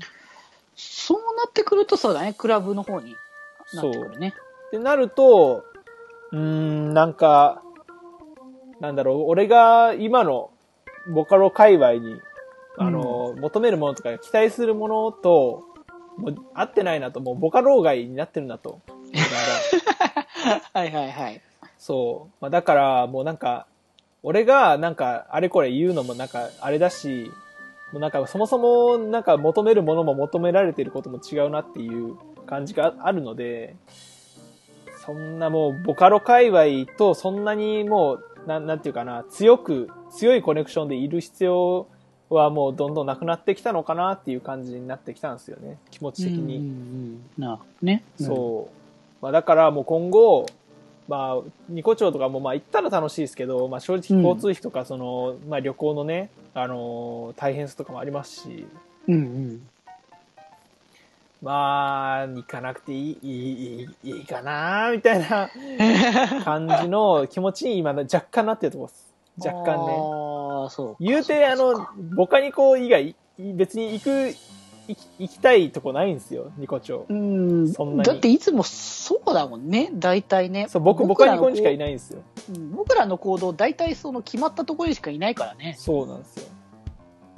[0.75, 3.15] そうなってくると、そうだね、クラブの方に
[3.73, 4.33] なってくるね。
[4.67, 5.63] ってなると、
[6.31, 7.61] うーん、なんか、
[8.79, 10.51] なんだろう、俺が今の
[11.13, 12.21] ボカロ界隈に、
[12.77, 15.63] あの、求めるものとか期待するものと、
[16.17, 18.79] もう合ってないなと、もうボカロ外になってるなと。
[20.73, 21.41] はいはいはい。
[21.77, 22.33] そう。
[22.41, 23.65] まあ、だから、もうなんか、
[24.21, 27.31] 俺がなんかあれこれ言うのもなんかあれだし、
[27.93, 33.75] もうなんかそもそもなんか求めるものも求められてることも違うなっていう感じがあるので、
[35.05, 41.88] そんなもうボカロ界隈とそんなにもう、なん、なんていうかな、強く、強いコネクションでいる必要
[42.31, 45.77] はもうどんどんなくなってきたのかなっていう感じになってきたんですよね。
[45.91, 46.57] 気持ち的に。
[46.57, 48.03] うんうんうんなね。
[48.19, 49.23] そう。
[49.23, 50.47] まあだからもう今後、
[51.07, 58.65] まあ、ニコ町とかもまあ行ったら楽しいですけど、まあ正直交通費とかその、まあ旅行のね、あのー大変さとかもありますし、
[59.07, 59.13] うん。
[59.13, 59.62] うん
[61.41, 65.49] まあ、行かなくていい、いい、いいかなみたいな
[66.43, 69.10] 感じの気持ちに今若干なってるところです。
[69.47, 69.93] 若干ね。
[69.93, 70.97] ああ、そうか。
[70.99, 74.36] 言うて、あの、ボカニコ以外、別に行く、
[74.89, 77.06] 行き行きたいとこないんですよ、ニコ町。
[77.08, 77.71] うん。
[77.71, 80.67] そんなにだっていつもそうだもんね、大体ね。
[80.67, 81.78] そう、僕、ボカニコにしかいい。
[81.78, 82.21] ないんですよ。
[82.54, 85.75] うん僕らの行動、大体その決まったところにしかいないからね。
[85.78, 86.47] そうなんですよ。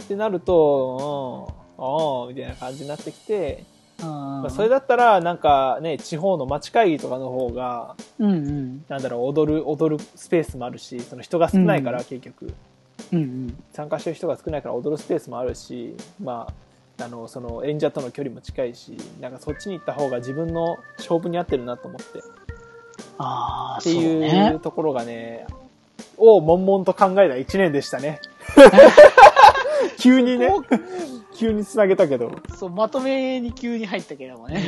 [0.03, 3.65] ってなると、うん、ああ、みたいな感じになってきて、
[4.07, 8.85] ままあ、それだったら、なんかね、地方の町会議とかの方が、うんうん。
[8.89, 12.53] なんだろう、踊る、踊るスペースもあるし、その人が少ないから、うん結局。
[13.13, 13.63] うんうん。
[13.73, 16.47] 参加してる人が少ないから踊るスペースもあるし、ま
[16.99, 22.19] あ、あの、その演者との距離も近いし、なんかそっちに行った方が自分の勝負に合ってるなと思って。
[22.19, 22.21] っ
[23.17, 24.59] ああ、てそういうね。
[24.61, 25.45] ところがね、
[26.17, 28.19] を悶々と考えた一年でしたね。
[29.97, 30.53] 急にね、
[31.41, 32.31] 急に繋げたけど。
[32.55, 34.63] そう、まとめに急に入ったけどもね。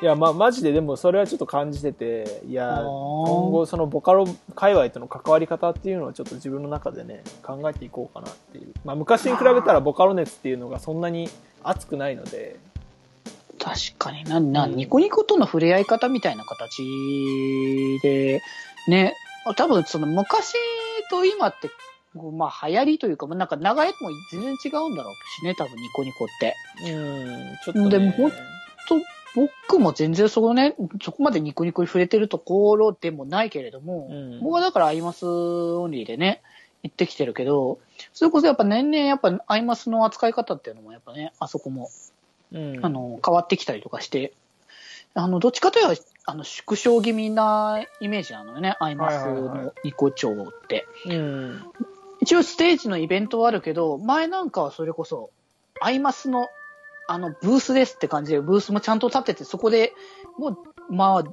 [0.00, 8.72] いや、まあ、マジででもそれはちょっと感じてて、いや、今後そのボカロ界隈との関わり方っていうのをちょっと自分の中でね、考えていこうかなっていう。
[8.82, 11.28] まあ、昔に比べたらボカロ熱っていうのがそんなに
[11.62, 12.56] 熱くないので、
[13.58, 16.82] 確かにな、な、うんニコニコとの触れ合い方みたいな形
[18.02, 18.40] で、
[18.88, 19.14] ね、
[19.54, 20.54] 多分その昔
[21.10, 21.68] と今って、
[22.14, 26.54] まあ流行りというか、なんか流れも全然違うんだろうしね、多分ニコニコって。
[26.82, 27.90] うん、ちょっと、ね。
[27.90, 28.36] でもほんと、
[29.34, 36.42] 僕も全然そこね、そこまでニコニコに触れてるところでもないけれども、うん僕はだからアイマスオンリーでね、
[36.82, 37.78] 行ってきてるけど、
[38.12, 41.90] それこそやっぱ年々やっぱアイマスの扱い方っていうのもやっぱね、あそこも
[42.52, 44.32] うん、あの、変わってきたりとかして、
[45.14, 50.86] あの、どっちかというと、あの、縮小気味なイメージなのよね、アイマスはいはいはのニコ町って。
[51.06, 51.62] うん。
[52.20, 55.30] 一応ステージのイベントはあるけど、前なんかはそれこそ、
[55.80, 56.48] アイマスの、
[57.06, 59.92] あの、ブースですって感じで、ブースもちゃんと立ってて、そこで
[60.36, 61.24] もう、まあ、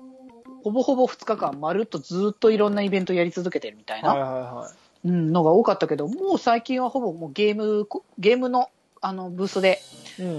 [0.63, 4.71] ほぼほぼ2日間、まるっとずっといろんなイベントやり続けてるみたいな、はいはいは
[5.05, 8.69] うん、のが多かったけど、もう最近はほぼもうゲーム、ゲームの、
[9.01, 9.79] あの、ブースで、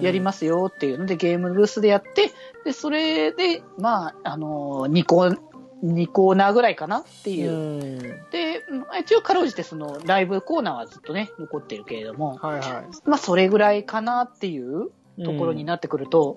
[0.01, 2.33] やりますよっていうので、ゲームブースでやって、
[2.65, 5.39] で、それで、まあ、あの、2コー、
[5.85, 7.55] 2コーナーぐらいかなっていうう。
[7.55, 7.99] ん。
[8.31, 15.25] で、まあ一応かろうじてそのライブコーナーはずっとね、残ってるけれども、はいはまあそれぐらいかなっていうい。
[15.25, 16.37] ところになってくると、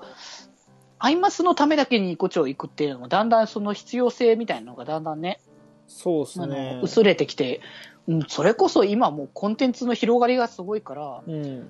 [1.00, 5.40] アイマスのためだけにニコ町行くっていうのも、だんだんその必要性みたいなのがだんだんね、
[5.88, 6.84] そうですあねの、。
[6.84, 7.62] 薄れてきて、
[8.08, 11.70] うん、それこそ今もうコンテンツの広がりがすごいから、うん。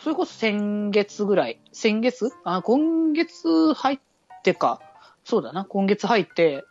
[0.00, 2.30] それこそ先月ぐらい、先月？
[2.44, 3.98] あ、今月入っ
[4.42, 4.80] てか、
[5.24, 6.64] そうだな、今月入って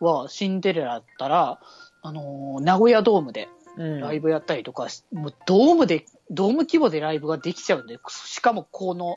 [0.00, 1.60] はシンデレラだったら、
[2.02, 4.00] あのー名古屋ドームでうん。
[4.00, 9.16] ライブやったりとかし、もうドームで、ドーム規模でライブができちゃうんで、しかもこの、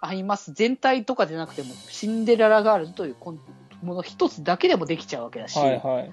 [0.00, 3.16] アイマス全体とかでなくても、シンデレラガールズという
[3.82, 6.12] もの一つだけでもできちゃうわけだし、はいはい。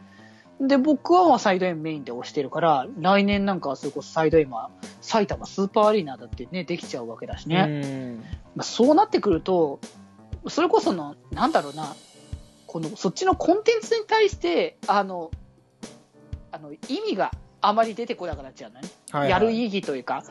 [0.60, 7.82] で、僕はまあサイド M メインで押してるから、来年なんかはそれこそサイド M は埼玉スーパーアリーナだってね、できちゃうわけだしね。
[7.84, 8.24] うん。
[8.56, 9.80] まあ、そうなってくると、
[10.48, 11.96] それこその、なんだろうな、
[12.76, 15.32] この、そっちのコンテンツに対して、あの、
[16.52, 16.78] あの、意
[17.12, 18.90] 味があまり出てこなくなっちゃうのね。
[19.12, 20.26] はいはいやる意義というか、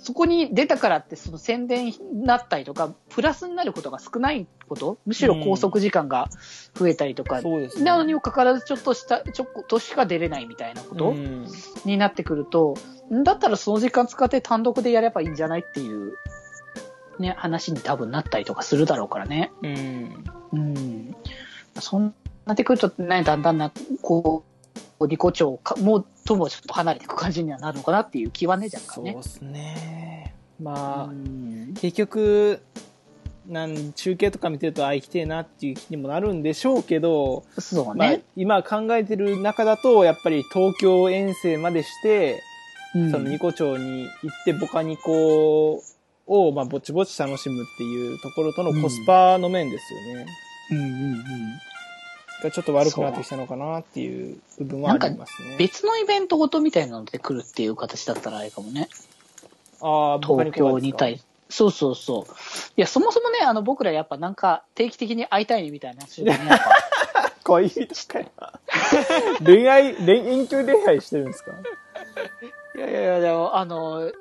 [0.00, 6.30] そこに出たからって、その宣伝になったりとか、プラスになることが少ないこと、むしろ拘束時間が
[6.72, 7.84] 増えたりとか、そうですね。
[7.84, 11.46] なのにもかかわらず、ちょっとした、ちょっとしか出れないみたいなこと、うん
[11.84, 12.76] になってくると、
[13.12, 16.14] んだったらその時間使って単独でやればいいんじゃないっていう、
[17.18, 19.52] ね、話に多分なったりとかするだろうからね。
[19.62, 20.24] うん。
[20.52, 21.16] うん。
[21.80, 22.14] そん
[22.46, 24.44] なってくるとね、だんだんな、こ
[25.00, 29.12] う、ニコ町か、もう、ともちょっと離れていく感じにはなるのかなっていう気はね、若干ね。
[29.12, 30.34] そうですね。
[30.60, 32.60] まあ、うん結局、
[33.46, 42.42] なん中継とか見てると、あ、行きてえなっていう気にもなるんでしょうけど、そうまあね。、今考えてる中だと、やっぱり東京遠征までして、
[42.94, 45.82] うんそのニコ町に行ってボカニコ
[46.26, 50.26] を、まあ、ぼちぼち楽しむっていうところとのコスパの面ですよね。
[50.70, 51.24] うんうんうん。
[52.42, 55.56] がちょっと悪くなってきたのかなっていう部分はありますね。
[55.58, 58.88] 別のイベントごとみたいなので来るっていう形だったらあれかもね。
[59.80, 61.20] ああ、東京に対
[61.50, 62.32] そうそうそう。
[62.76, 66.38] いや、そもそもね、あの、僕らやっぱなんか定期的に会いたいねみたいな話をね、
[67.44, 68.26] 恋人かよ。
[69.44, 71.52] 恋愛、恋、遠距離恋愛してるんですか？
[72.76, 74.12] いやいやいや、でも、あの、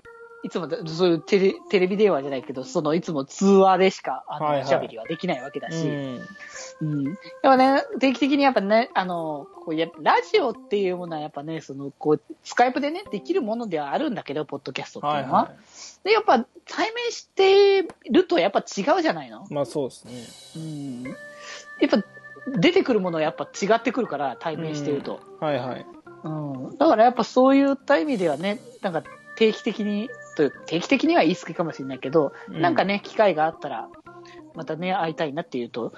[0.48, 6.22] いつもだ、そういうテレテレビ電話じゃないけど、その、いつも通話でしか、あの、はいはいおしゃべりはできないわけだし、うん。
[6.82, 7.04] うん。
[7.04, 7.12] で
[7.44, 15.40] もね、定期的にやっぱね、あの、こうやラジオっていうものはやっぱね、その、こう、スカイプでね、できるものではあるんだけど、ポッドキャストっていうのは。
[15.42, 15.56] はいは
[16.06, 19.46] で、やっぱ、対面してるとやっぱ違うじゃないの？
[19.50, 19.54] い。
[19.54, 20.62] まあそうですね。
[20.64, 21.04] うん。
[21.04, 22.02] やっぱ、
[22.58, 25.20] 出てくるものはやっぱ違ってくるから、対面してると。
[25.42, 25.86] はいはい。
[26.24, 26.78] うん。
[26.78, 29.04] だからやっぱそういった意味ではね、なんか
[29.36, 33.90] 定期的に、という定期的には言い過ぎかもしれないけど、うんなんかね、機会があったら、
[34.54, 35.94] またね、会いたいなっていうと、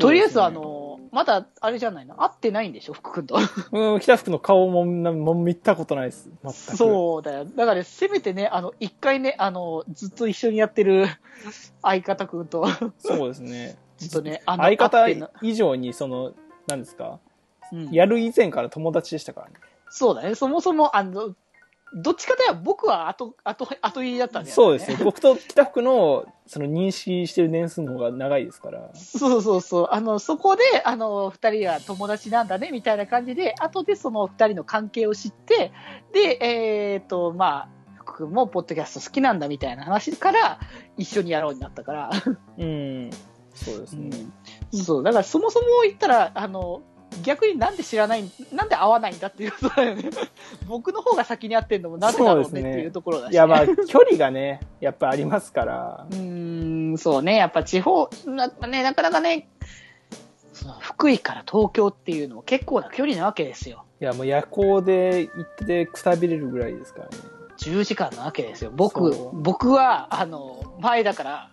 [0.00, 2.16] とりあえずあの、まだ、あれじゃないの？
[2.16, 3.36] 会ってないんでしょ、福君と。
[3.70, 6.28] うん、北福の顔も、なもう見たことないです。
[6.42, 6.76] 全く。
[6.76, 7.44] そうだよ。
[7.44, 11.06] だから、せめてね、あの、一回ね、あの、ずっと一緒にやってる
[11.82, 12.66] 相方君と、
[12.98, 13.76] そうですね。
[13.98, 15.06] ちょっとね、あの、相方
[15.42, 16.32] 以上に、その、
[16.66, 17.20] 何ですか？
[17.72, 19.54] うんやる以前から友達でしたからね。
[19.88, 20.34] そうだね。
[20.34, 21.34] そもそも、あの、
[21.94, 24.52] どっちかといえば僕は後、後、後入りだったんだよね。
[24.52, 24.98] そうですよ。
[25.04, 28.90] 僕と北福の、その認識してる年数の方が長いですから。
[28.94, 29.88] そうそうそう。
[29.92, 35.72] あの、そこで、あの、二人は友達なんだね、みたいな感じで、後でその二人の関係を知って、
[36.12, 40.58] で、えっ、と、まあ、福君もポッドキャスト好きなんだみたいな話から、
[40.96, 42.10] 一緒にやろうになったから。
[42.58, 43.10] うん。
[43.54, 44.10] そうですね。
[44.72, 46.82] そう、だからそもそも言ったら、あの、
[47.22, 50.10] 逆になんで知らない、なんで会わないんだっていうことだよね。
[50.66, 56.14] 僕の方が先に会ってんのもなんでだろうねっていうところだし、いや、まあ、距離がね、やっぱありますからう。
[56.14, 59.48] ーん、そうね、やっぱ地方、なね、なかなかね、
[60.52, 63.84] その福井から東京っていうのも結構な距離なわけですよ。
[64.00, 67.16] いや、もう夜行で行ってくたびれるぐらいですからね。
[67.58, 68.72] 10時間なわけですよ。
[68.74, 71.50] 僕僕は、あの、前だから、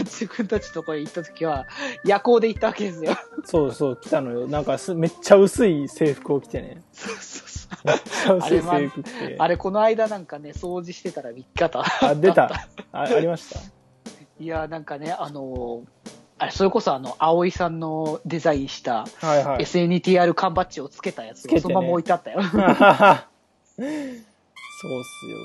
[0.00, 1.66] 自分たちのところに行った時は、
[2.04, 3.16] 夜行で行ったわけですよ。
[3.44, 4.46] そうそう、来たのよ。
[4.46, 6.82] なんかす、めっちゃ薄い制服を着てね。
[6.92, 9.36] そうそうそうめっちゃ薄い制服着て。
[9.38, 11.84] あれ、この間なんかね、掃除してたら3日た。
[12.08, 12.44] あ、出た。
[12.92, 13.60] あ、ありました？
[14.40, 15.82] いや、なんかね、あの
[16.38, 19.64] あれ、それこそあの、葵さんのデザインしたはいはい。
[19.64, 22.40] SNTR 缶バッジをつけたやつそのまま置いてあったよ。
[22.46, 22.58] そうっ
[23.78, 25.38] すよ。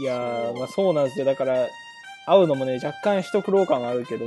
[0.00, 1.24] いやー、まあそうなんですよ。
[1.24, 1.66] だから、
[2.26, 4.26] 会うのもね、若干一苦労感があるけど、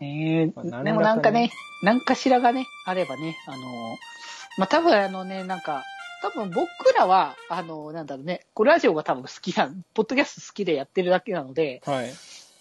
[0.00, 1.50] ねまあねでもなんかね、
[1.82, 3.96] なんかしらがね、あればね、あの
[4.58, 5.84] まあ、多分あのね、なんか、
[6.20, 12.12] 多分僕らは、あのなんだろうね、これラジオが多分好きな、ポッドキャスト好きでやってるだけなので、はい。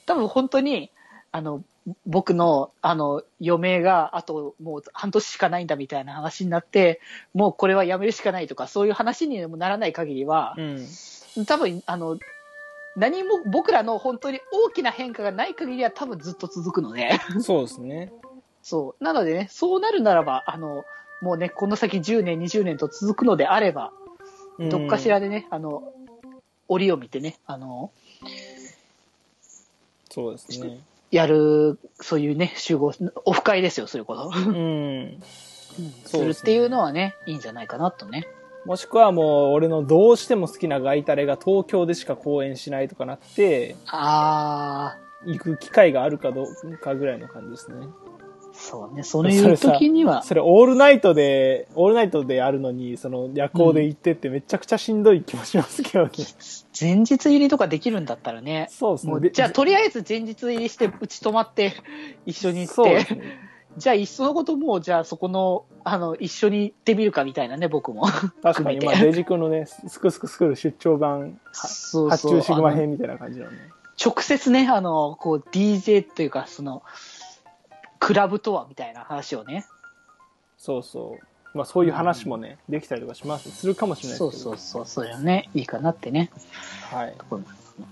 [0.05, 0.91] 多分本当に、
[1.31, 1.63] あの、
[2.05, 7.01] 僕の、あの、余命が、あともう半年しかないんだみたいな話になって、
[7.33, 11.45] もうこれはやめるしかないとか、そういう話にもならない限りはう、ん。
[11.45, 12.17] 多分、あの、
[12.95, 18.11] 何も僕らの本当に大きな変化がない限りは多分ずっと続くので、そうですね。
[18.61, 19.03] そう。
[19.03, 20.83] なのでね、そうなるならば、あの、
[21.21, 23.91] もうね、この先10年、20年と続くのであれば、
[24.57, 25.91] うんどっかしらでね、あの、
[26.67, 27.89] 折を見てね、あの、
[30.09, 30.79] そうですね。
[31.09, 32.93] やる、そういうね、集合、
[33.25, 34.31] オフ会ですよ、そういうこと。
[34.35, 35.23] うん。
[36.05, 38.27] するっていうのはね、いいんじゃないかなとね。
[38.65, 47.77] もしくはもう、俺のどうしても好きなガイタレが東京でしか公演しないとかなって、あ行く機会があるかどうかぐらいの感じですね。
[47.77, 56.11] ー、そうね、そういう時には、それオールナイトで、オールナイトであるのに、その夜行で行ってってめちゃくちゃしんどい気もしますけどね。
[56.79, 59.29] 前日入りとかできるんだったらね、そうですね。
[59.31, 61.73] じゃあ、とりあえず前日入りして、うち泊まって、
[62.25, 63.50] 一緒に行ってそうです、ね。
[63.77, 68.03] じゃあ、いっそのこともう、じゃあ、そこの、あの、一緒に行ってみるかみたいなね、僕も。
[68.43, 73.71] 確かに、まあ、デジ君のね、スクスクスクール出張版、はそう発注シグマ編みたいな感じのね。
[74.03, 76.83] 直接ね、あの、こう、DJ というか、その、
[77.99, 79.65] クラブとはみたいな話をね。
[80.57, 81.57] そうそう。
[81.57, 83.51] まあ、そういう話もね、できたりとかします。
[83.51, 84.57] するかもしれないそうですけど。
[84.57, 86.31] そうそう、それはね、いいかなってね。
[86.91, 87.15] はい。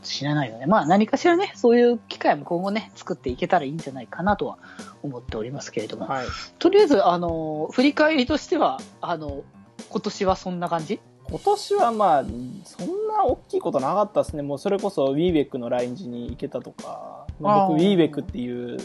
[0.03, 0.65] 知らないよね。
[0.65, 4.57] まあ何かしらね、そういう機会も今後ね、作っていけたらいいんじゃないかなとは
[5.03, 6.07] 思っておりますけれども。
[6.07, 6.27] はい。
[6.59, 9.43] とりあえず、あの、振り返りとしては、あの、
[9.89, 10.99] 今年はそんな感じ？
[11.29, 12.23] 今年はまあ、
[12.65, 14.41] そんな大きいことなかったですね。
[14.41, 18.77] もうそれこそ w e ベックの来日に行けたとか、まあ、僕あー w e ベックっていう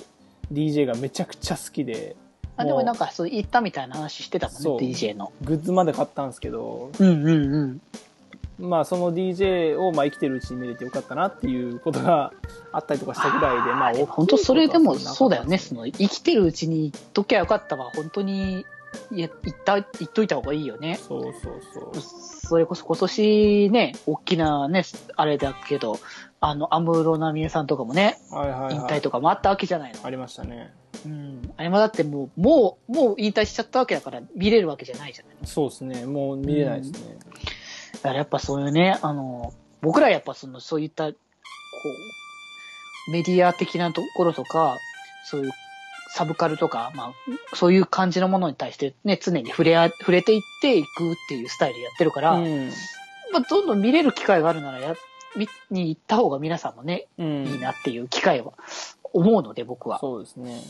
[0.52, 2.16] DJ がめちゃくちゃ好きで、
[2.56, 5.32] あ、でもなんか、そう、行ったみたいな話してたもんね、DJ の。
[5.42, 7.80] グッズまで買ったんですけど、うんうんうん。
[8.58, 12.32] まあその DJ をまあ生きてるうちに見れてよかったなっていうことが
[12.72, 15.58] あったりとかしたぐらいで、まあ本当それでもそうだよね。
[15.58, 17.90] すその、生きてるうちに言っときゃよかったわ。
[17.94, 18.64] 本当に
[19.12, 19.30] いっ
[19.64, 20.96] た、言っといた方がいいよね。
[20.96, 22.00] そうそうそう。
[22.00, 24.84] それこそ今年ね、大きなね、
[25.16, 25.98] あれだけど、
[26.40, 28.74] あの、安室奈美恵さんとかもね、はいはい、はい。
[28.74, 30.00] 引退とかもあったわけじゃないの。
[30.04, 30.74] ありましたね。
[31.06, 31.54] うん。
[31.56, 35.34] あれもだってもう、もう、もう引退しちゃったわけだから見れるわけじゃないじゃない。
[35.44, 36.04] そうですね。
[36.04, 37.16] もう見れないですね。
[38.04, 41.16] だからやっぱそういうね、あの、僕らやっぱその、そういった、こ
[43.08, 44.76] う、メディア的なところとか、
[45.24, 45.52] そういう
[46.10, 52.68] サブカルとか、まあ、そういう感じのものに対してね、常に触れあ、触れていっていくっていうスタイルやってるから、うん。
[53.32, 54.94] まあ、どんどん見れる機会があるならや、
[55.34, 57.46] 見に行った方が皆さんもね、うん。
[57.46, 58.52] いいなっていう機会は
[59.14, 59.98] 思うので、僕は。
[59.98, 60.60] そうですね。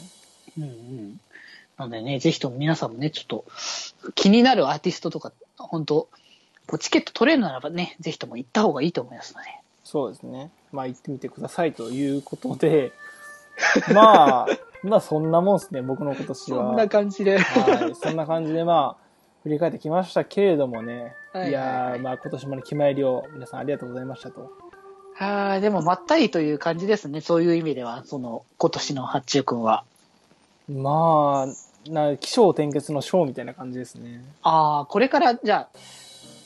[0.57, 1.21] うんうん。
[1.79, 3.45] なのでね、ぜひとも皆さんもね、ちょっと
[4.15, 6.09] 気になるアーティストとか、本当
[6.67, 9.49] こうチケット取れるならばね、ぜひとも行った方がいいと思いますので。
[9.85, 10.51] そうですね。
[10.73, 12.93] まあ行ってみてくださいということで、
[13.95, 14.47] まあ、
[14.83, 16.59] まあそんなもんですね、僕の今年は。
[16.59, 17.39] そんな感じで。
[17.39, 17.95] はい。
[17.95, 19.05] そんな感じでまあ、
[19.43, 21.15] 振り返ってきましたけれどもね。
[21.33, 24.51] はいはいいやー、まあ今年もね、決まりを皆さんありがとうございましたと。
[25.17, 27.21] はい、でもまったりという感じですね。
[27.21, 29.85] そういう意味では、その、今年の八中くんは。
[30.69, 34.25] まあ、な、気象転結のショーみたいな感じですね。
[34.43, 35.79] ああ、これから、じゃあ、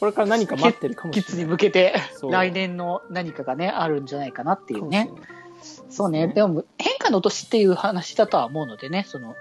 [0.00, 1.52] これから何か待ってるかもしキッズにれない。
[1.52, 1.94] 向けて、
[2.30, 5.10] 来年の何かがね、あるんじゃないかなっていうね
[5.90, 6.28] そうね。
[6.28, 9.34] でも、変化の年っていう話だとは思うのでね、その、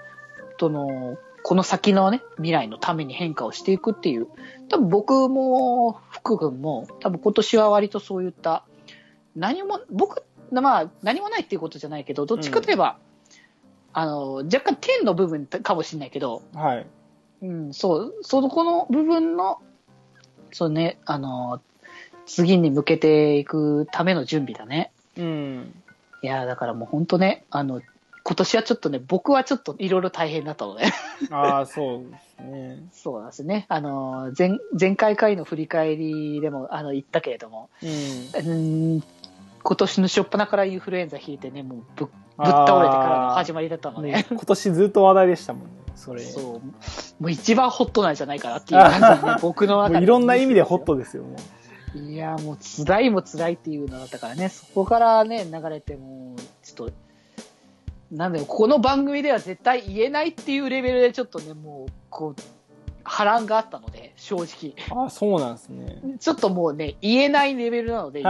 [0.58, 4.26] その、この先のね、未来のために変化をしていくっていう。
[4.68, 8.64] 多分僕も、福君も、多分今年は割とそういった、
[9.36, 12.98] 何も、僕、まあ、何もないっていうことじゃないけど、どっちかといえば、
[13.92, 16.86] あの、若干天の部分かもしれないけど、はい。
[17.42, 19.60] うん、そう、そのこの部分の、
[20.52, 21.60] そうね、あの、
[22.26, 24.90] 次に向けていくための準備だね。
[25.16, 25.74] うん。
[26.22, 27.80] いやーだからもう本当ね、あの、
[28.24, 30.84] 今年はちょっとね、僕はちょっといろいろ大変だったので。
[31.30, 32.78] ああ、そうですね。
[32.92, 33.64] そうなんですね。
[33.68, 38.96] あの、前、前回回の振り返りでも、あの、言ったけれども、うん。
[38.98, 39.02] ん、
[39.62, 46.22] 今年の初っ端からインフルエンザ引いてね、もうぶぶっ倒れてからの始まりだったので、ね今年ずっと話題でしたもんね、それ。
[46.22, 49.94] そう、もう一番ホットなんじゃないかなっていう 感じでね、僕の中で。
[49.96, 51.36] もういろんな意味でホットですよ、も
[51.94, 51.98] う。
[51.98, 56.94] いや、もう辛いも辛いっていうのだったからね、そこからね、流れてもう、ちょっと、
[58.12, 62.40] なんだよ、この番組では絶対言えないっていうレベルでちょっとね、もう、こう、
[63.02, 64.74] 波乱があったので、正直。
[64.90, 66.00] ああ、そうなんですね。
[66.20, 68.22] ちょっともうね、言えないレベルなので、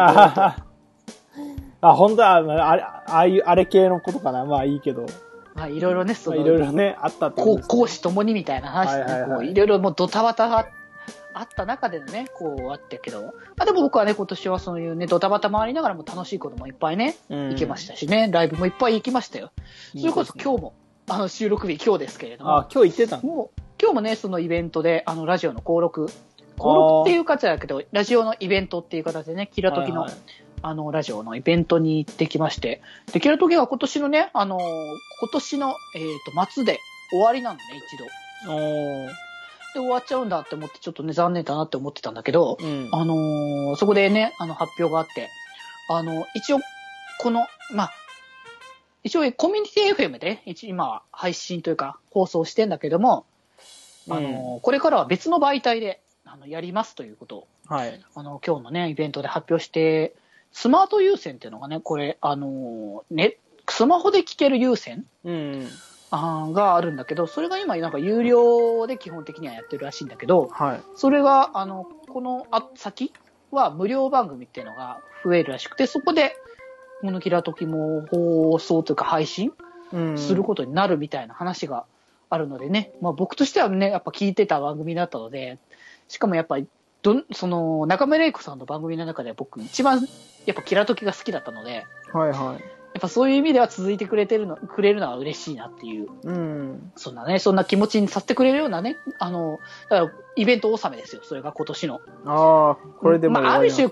[1.81, 4.45] あ、本当は、まああれ、ああいう、あれ系のことかな。
[4.45, 5.07] まあいいけど。
[5.59, 9.31] まあいろいろね、そまあの、いろいろね、あったってこう講師ともにみたいな話でね、はいはいはい。
[9.31, 10.69] こういろいろもうドタバタが
[11.35, 17.49] あった中でのね、こうあったけど、まあでも僕はね、今年はそういうね、ドタバタ回りながらも楽しいこともいっぱいね、うん。
[17.51, 19.51] 行けましたしね、ライブもいっぱい行きましたよ。
[19.97, 20.75] それこそ今日も、
[21.09, 23.23] あの収録日今日ですけれども、あ、今日行ってたの？
[23.23, 26.09] もう今日もね、そのイベントで、あのラジオの登録、
[26.57, 30.19] 登録っていう形だけど、ラジオのイベントっていう形でね、キラトキの、はいはい
[30.63, 32.81] あの、ラジオのイベントに行ってきまして、
[33.13, 34.61] で、キラトキは今年のね、あのー
[35.21, 36.79] 今年の、えっ、と、末で
[37.11, 37.63] 終わりなのね、
[38.45, 38.53] 一度。
[38.53, 42.89] おーで、終わっちゃうんだって思って、ちょっとね、残念だなって思ってたんだけど、うん。
[42.93, 45.29] あのーそこでね、あの、発表があって、
[45.91, 46.61] あの、一応、
[47.21, 47.93] この、まあ、
[49.05, 53.27] 一応、コミュニティ FM で、今は配信というか、放送してんだけども、
[54.11, 58.01] あのーこれからは別の媒体で、あの、やりますということを、はい。
[58.15, 60.15] あの、今日のね、イベントで発表して、
[60.61, 63.37] スマート優先っていうのがね、これ、あのーね、
[63.69, 65.69] スマホで聞ける優先うん。
[66.11, 70.81] あーがあるんだけど、それが今なんか有料で基本的にはやってるらしいんだけど、はい。
[70.97, 73.13] それが、あの、このあ先
[73.53, 76.35] は無料番組っていうのが増えるらしくて、そこで、
[77.03, 79.53] このキラトキも放送というか配信
[79.93, 80.19] うん。
[80.19, 81.85] することになるみたいな話が
[82.31, 85.61] あるのでね、まあ僕としてはね、やっぱ聞いてた番組だったので、
[86.09, 86.67] しかもやっぱり、
[87.03, 90.07] どん、その、中村玲子さんの番組の中では僕一番、
[90.47, 92.79] やっぱキラトキが好きだったので、はいはい。
[92.95, 96.93] やっぱそういう意味では続いてくれてるの、くれるのは嬉しいなっていううん。
[96.97, 102.01] そんなね、そんな気持ちにさせてくれるようなね、あの、だからイベント納めですよ、それが今年の。
[102.27, 103.89] ああ、これでもまあある種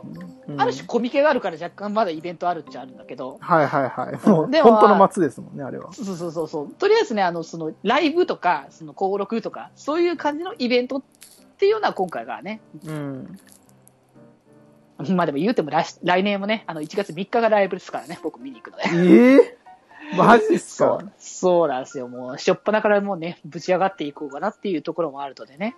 [0.56, 4.28] ある種コミケがあるから若干まだイベントあるっちゃあるんだけど、はいはいはい。
[4.28, 5.92] もう、本当の末ですもんね、あれは。
[5.92, 11.02] そうそうそうそう、とりあえずね、あの、その、ライブとか、その、登録とか、そういう感じのイベント
[11.56, 13.38] っていうのは今回がね、うん。
[15.10, 18.82] まあでも言うても来来年もね、あの、1月3日がライブですからね、僕見に行くので。
[18.84, 19.58] ええ
[20.16, 21.00] マジっすか？
[21.18, 22.06] そう、なんですよ。
[22.06, 25.74] もう、しょっぱなからもうね、ぶち上がっていこうかなっていうところもあるのでね。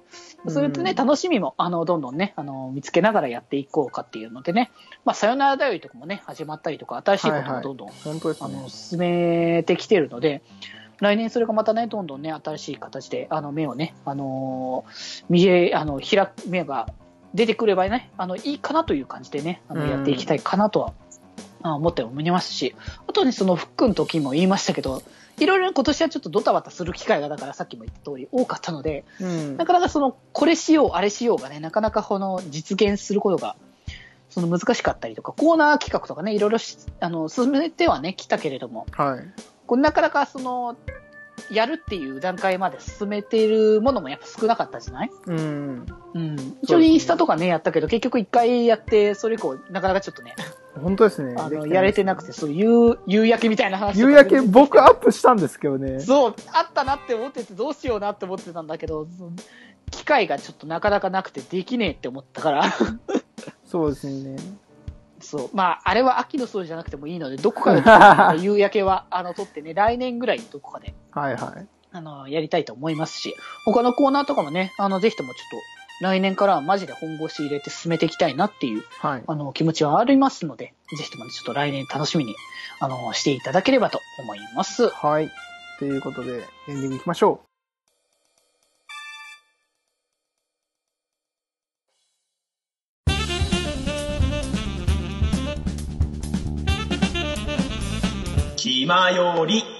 [0.49, 4.71] それとね、うん楽しみも、あの、どんどんね、あの、見つけながらやっていこうかっていうのでね、
[5.07, 8.69] まあ、さよならだよりとかもね、始まったりとか、新しいこともどんどん、あの、。
[8.69, 10.43] 進めてきてるので、
[11.01, 16.89] 来年それがまたね、どんどんね、新しい形で、あの、目をね、あのー、見え、あの、開く、目が
[17.35, 20.93] 出てくればね、あの、いいかなという感じでね、あの、やっていきたいかなとは、
[21.63, 22.75] あ思って思いますし、
[23.07, 25.03] あとね、その、フックの時も言いましたけど、
[25.39, 33.57] いろいろ今年はちょっとドタバタする機会が、だからさっきも言った通り多かったので、うんなかなかその、これしよう、あれしようがね、なかなかこの、実現することが、
[34.31, 39.33] その難しかったりとか、コーナー企画とかね、いろいろしあの、進めてはね、来たけれども、はい。
[39.69, 40.77] こうなかなかその、
[41.53, 45.11] やるっていう段階まで進めているものもやっぱ少なかったじゃない？
[45.27, 45.87] うん。
[46.15, 46.37] うん。
[46.63, 50.35] 一応インスタとかね、やったけど、結局一回やって、それ以降、なかなかちょっとね、
[50.83, 51.37] 本当ですね。
[51.39, 56.01] あの、やれてなくて、そういう夕焼けみたいな話夕焼け、僕アップしたんですけどね。
[56.05, 59.07] そう、あったなって思ってて、どうしようなって思ってたんだけど、
[59.93, 62.65] 機会がちょっとなかなかなくてできねえって思ったから、
[63.65, 64.37] そうですね。
[65.21, 65.51] そう。
[65.53, 67.83] まあ、あれは秋の空じゃなくてもいいので、どこかで
[68.43, 71.67] 夕焼けは、あの、撮ってね、来年ぐらいにどこかで、はいはい。
[71.91, 79.23] あの、やりたいと思いますし、他のコーナーとかもね、あの、ぜひともちょっと、来年からはマジで本腰入れて進めていきたいなっていう、はい。
[79.27, 82.37] あの、気持ちはありますので、ぜひともね、ちょっと来年楽しみに、
[82.81, 84.89] あの、していただければと思います。
[84.89, 85.31] はい。
[85.79, 87.41] ということで、エンディングいきましょ
[98.89, 99.78] 今より。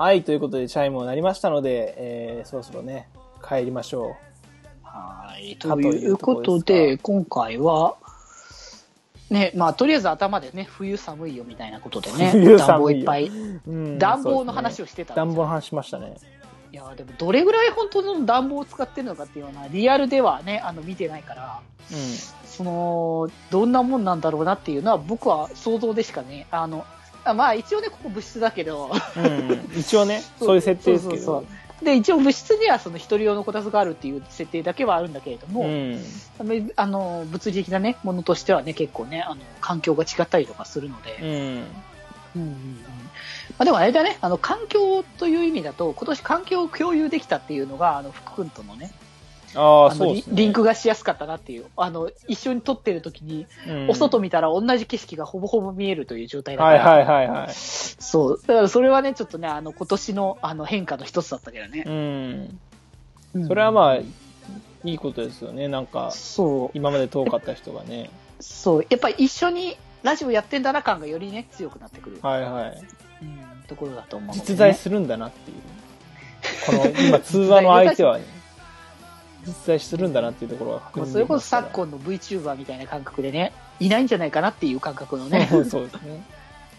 [0.00, 0.24] はい。
[0.24, 3.10] ということで、チャイムも鳴りましたので、えー、そろそろね、
[3.46, 4.16] 帰りましょ
[4.82, 5.56] はい。
[5.56, 7.96] かということで、今回は、
[9.28, 13.60] ね、まあ、とりあえず頭でね、冬寒いよみたいなことでね、 暖房いっぱい、う。
[13.66, 16.14] うん暖房の話ををしてたんですよ暖房の話しましたね。
[16.72, 21.94] いや、でもどれぐらい本当の暖房を使ってるのかっていうのは、リアルではね、あの、見てないから、う
[22.46, 26.86] その、どんなもんなんだろうなっていうのは、僕は想像でしかね、あの、
[27.24, 29.20] あまあ、一応ね、ここ物質だけど、ん。
[29.20, 29.70] うん。
[29.78, 31.22] 一応ね、 そういう設定ですけど。
[31.22, 31.46] そうそうそう
[31.84, 36.04] で、一応物質にはその一人用のこたつがあるっていう設定だけはあるんだけれども、うん。
[36.76, 41.28] あの、物理的なね、ものとしてはね、結構ね、あの、環境が違ったりとかするので、うん。
[41.28, 42.84] うんうんうん
[43.58, 48.92] まあ、でもあれだね、あの、環境という意味だと、今年環境を共有できたっていうのが、あの、福君とのね、
[49.54, 50.22] あのね。
[50.28, 57.48] リンクがしやすかったなっていう、あの、一緒に撮ってる時に、うんお外見たら同じ景色がほぼほぼ見えるという状態だから、はいはいはいはい。
[57.52, 61.84] そう、だからそれはね、ちょっとね、あの、今年のあの変化の一つだったけどね
[63.34, 63.38] う。
[63.38, 63.46] ん。
[63.46, 64.04] それはまあ、い
[64.84, 65.68] いことですよね。
[65.68, 68.10] なんか、そう、今まで遠かった人がね。
[68.40, 72.82] そう、やっぱり一緒にラジオやってんだな感がよりね、強くなってくる、はいはい。
[73.22, 75.56] うん、ところだと思うね、実在するんだなっていう。
[76.66, 78.18] この、今、通話の相手は、
[79.50, 85.48] 実在するんだなっていうところが確認できもうそれこそ昨今の VTuber みたいな感覚でね、いないんじゃないかなっていう感覚のね。
[85.50, 85.90] そうですね。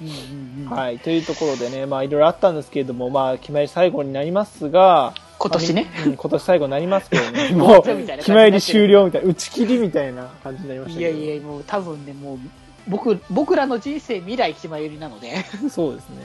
[0.01, 0.99] うんうんうんはい。
[0.99, 5.91] というところでね、まあいろいろあったんですけれども、まあ決まり最後になりますが、今年ね。
[6.05, 11.17] うん 今年最後になりますけどね、終 もう決まり終了みたいな、打ち切りみたいな感じになりましたけど。
[11.17, 12.39] いやいや、もう多分ね、もう、
[12.88, 15.45] 僕、僕らの人生未来気まよりなので。
[15.69, 16.15] そうですね。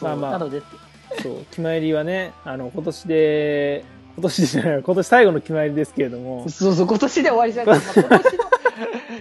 [0.00, 0.62] まあまあなので、
[1.22, 3.84] そう、決まりはね、あの、今年で、
[4.14, 8.08] 今年じゃない、今年最後の決まりですけれども、そうそう、今年で終わりじゃないですか。
[8.08, 8.44] まあ今年の、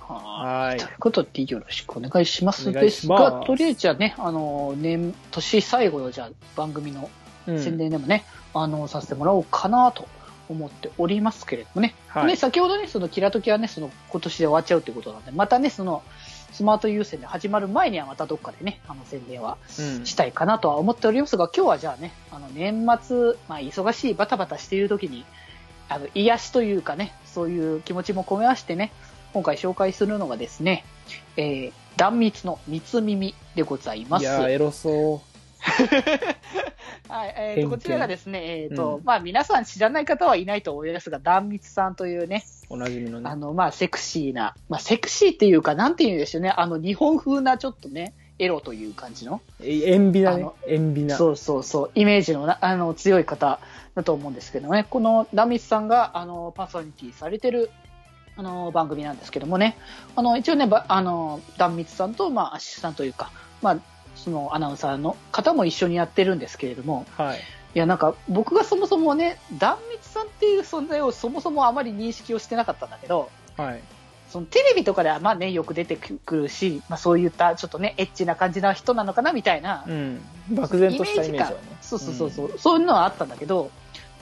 [0.00, 0.78] はいはい。
[0.78, 7.08] ということで、よろしくお願いしますですが、とりあえずじゃあね、あの、年、年最後のじゃあ番組の
[7.46, 7.58] うん。
[7.58, 8.24] 宣伝でもね、
[8.54, 10.06] あの、させてもらおうかなと
[10.48, 11.94] 思っておりますけれどもね。
[12.08, 12.26] はい。
[12.26, 16.02] ね、先ほどね、そのキラトキはね、その今年で終わっちゃうってことなんで、またね、その、
[16.54, 25.24] スマート優先で始まる前にはまたどっかでね、あの宣伝はうんしたいかなとは思っておりますが、今日はじゃあね、あの年末、まあ忙しいバタバタしている時に、
[25.88, 28.92] あの癒しというかね、そういう気持ちも込めましてね、
[29.32, 30.84] 今回紹介するのがですね、
[31.36, 34.22] えー、断蜜の三つ耳でございます。
[34.22, 35.22] いやー、エロそ
[37.08, 43.30] はい、えーと、こちらがですね、えっ、と、うんまあ皆さん知らない方はいないと思いますが、壇蜜さんというね、おなじみのね。
[43.30, 50.46] あの、まあセクシーな、まあセクシーっていうか、なんて言うんでしょうね、あの日本風なちょっとね、エロという感じの、え塩ビなね。
[50.66, 51.16] 塩ビな。
[51.16, 53.60] そうそうそう、イメージのなあの強い方
[53.94, 57.70] だと思うんですけどね、この壇蜜さんがあのパーソナリティされてる
[58.36, 59.76] あの番組なんですけどもね、
[60.16, 63.30] あの一応ね、ばあの壇蜜さんと、まあ、アシスタントというか、
[63.62, 63.78] まあ、
[64.24, 67.38] そのアナウンサーの方も一緒にやってるんですけれども、はい。
[67.74, 73.82] いや、なんか僕がそもそもね、壇蜜さんっていう存在をそもそもあまり認識をしてなかったんだけど、はい。
[74.30, 80.24] そのテレビとかではまあね、よく出てくるし、まあそういったちょっとね、エッチな感じな人なのかなみたいな、うん。
[80.50, 81.66] 漠然としたイメージはね。
[81.82, 83.70] そうそうそうそう、そういうのはあったんだけど、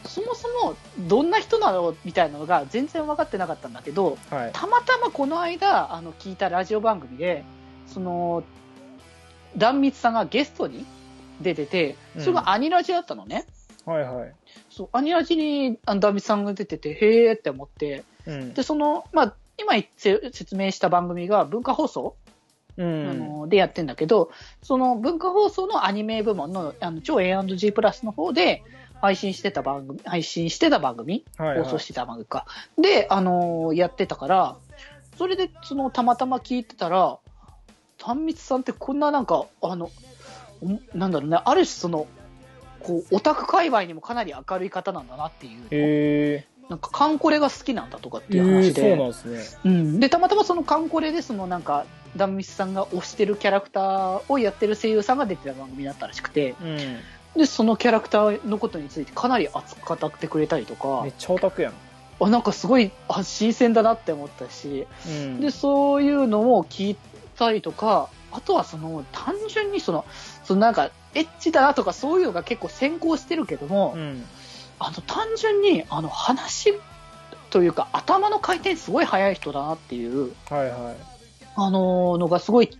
[0.04, 0.74] そもそも
[1.06, 4.36] どんな人なのみたいなのが全然分かってなかったんだけど、うん。
[4.36, 4.50] はい。
[4.52, 7.44] たまたまこの間、あの、聞いたラジオ番組で、
[7.86, 8.42] その、
[9.56, 10.84] 壇蜜さんがゲストに
[11.40, 13.46] 出てて、それがアニラジだったのね。
[13.84, 14.32] はいはい。
[14.70, 18.54] そう、アニラジに壇蜜さんが出てて、へーって思って、うん。
[18.54, 19.74] で、その、まあ、今
[20.30, 22.16] 説明した番組が文化放送、
[22.76, 23.18] うあん。
[23.18, 24.30] のでやってんだけど、
[24.62, 28.62] その文化放送のアニメ部門のあの超 A&G プラスの方で
[29.00, 32.46] 配信してた番組、配信してた番組、はいはい放送してた番組か。
[32.80, 34.56] で、あのやってたから、
[35.18, 37.18] それでそのたまたま聞いてたら、
[38.02, 39.90] 単密さんってこんななんか、あの、
[40.60, 42.06] おなんだろうね、ある種その、
[42.80, 45.66] こう、オタク界隈にもかなり明るい方なんだなっていうの。
[45.70, 48.40] へなんか、カンコレが好きなんだとかってえ。
[48.40, 48.80] いう話で。
[48.80, 49.60] そうなんですね。
[49.64, 51.86] うん、でたまたまそのカンコレでそのなんか
[52.16, 56.98] ダンミスさんが推してるキャラクターをやってる声優さんが出てた番組だったらしくてうん。
[57.36, 61.72] でそのキャラクターのことについてかなり熱く語ってくれたりとかめっちゃオタクやん。
[62.20, 65.40] あなんかすごいあ新鮮だなって思ったしうん。
[65.40, 66.96] でそういうのを聞い
[67.36, 70.04] たりとかあとはその単純にその
[70.44, 74.24] そのなんかエッチだなとかそういうのが結構先行してるけども、うん。
[74.78, 76.74] あの単純にあの話
[77.50, 80.96] というか頭の回転すごい速い人だなっていうはいはい。
[81.54, 82.70] あののがすごい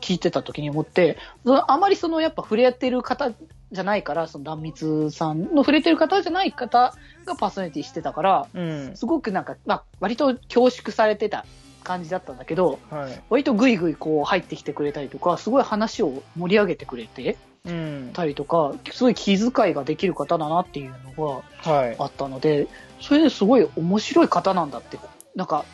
[0.00, 3.30] 聞いてた時に思って、そのあまりそのやっぱ触れ合ってる方
[3.72, 6.92] じゃないから、その壇蜜さんの触れてる方じゃない方
[7.24, 8.96] がパーソナリティしてたから、うん。
[8.96, 11.46] すごくなんか、まあ、割と恐縮されてた
[11.86, 13.22] 感じだったんだけど、はい。
[13.30, 18.10] 割とぐいぐいこう入ってきてくれたりとか、すごい話を盛り上げてくれてうん。
[18.12, 21.96] たりとか、すごい気遣いができる方だなっていうのが、はい。
[21.98, 22.66] あったので、
[23.00, 24.98] それですごい面白い方なんだって、
[25.36, 25.64] なんか、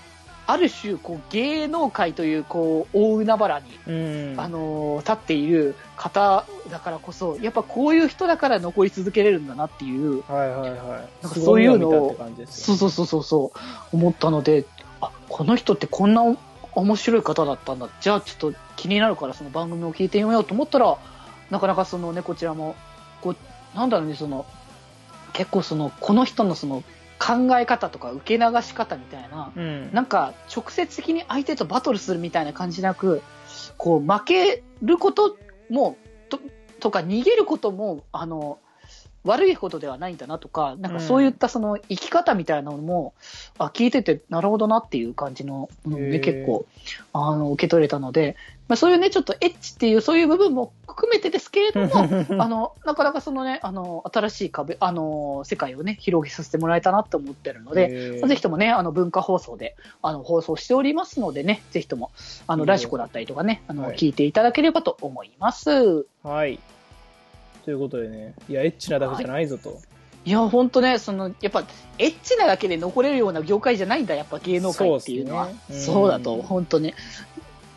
[0.45, 4.41] ある種、こう、芸能界という、こう、大海原に、うん。
[4.41, 10.79] あのー立っている方だからこそ、やっぱこういう人だから残り続けれるんだなっていう、はいはいはい。
[11.23, 14.65] なんかそういうのをそうそうそうそう、思ったので、
[15.03, 16.37] あ、この人ってこんなお
[16.75, 17.89] 面白い方だったんだ。
[18.01, 20.97] じゃあちょっと気になるからその番組を聞いてみようと思ったら、
[21.51, 22.75] なかなかそのね、こちらも、
[23.21, 23.37] こう、
[23.77, 24.47] なんだろうね、その、
[25.35, 26.83] 結構その、この人のその
[27.19, 29.91] 考え方とか受け流し方みたいな、うん。
[29.93, 33.23] なんか直接的に相手とバトルするみたいな感じなく、
[33.77, 35.37] こう負けること
[35.69, 35.97] も、
[36.29, 36.39] と
[36.81, 38.59] とか逃げることも、あの、
[39.25, 43.15] 悪いことではないんだなとか、なんかそういったその生き方みたいなのも、
[43.59, 46.21] あ聞いててなるほどなっていう感じの、うんね、へー。
[46.21, 46.67] 結構、
[47.13, 48.37] あの、受け取れたので、
[48.69, 52.09] まあそういうね、ちょっとエッチっていうそういう部分も含めてですけれども、
[52.43, 62.11] あの、なかなかそのね、あの、新しい壁、あの、世界をね、広げさせてもらえたなと思ってるので、ぜひともね、あの文化放送であの放送しておりますのでね、ぜひとも
[62.47, 63.97] あのラジコだったりとかね、あの、はい。
[63.97, 66.07] 聞いていただければと思います。
[66.25, 66.59] はい。
[67.65, 69.81] ということでね、いや、エッチなだけじゃないぞと。
[70.25, 71.65] いや、ほんとね、その、やっぱ、
[71.99, 75.47] エッチなだけで残れるような業界じゃないんだ、やっぱ芸能界っていうのは。
[75.47, 76.95] そうねそう,、うんだと、本当に。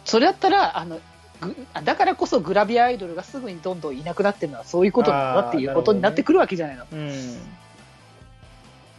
[0.04, 1.00] それだったら、あの、
[1.42, 6.86] ぐだからこそグラビアアイドルがすぐにどんどんいなくなってるのはそういうことなんだっていうことになってくるわけじゃないの。
[6.92, 7.12] うん。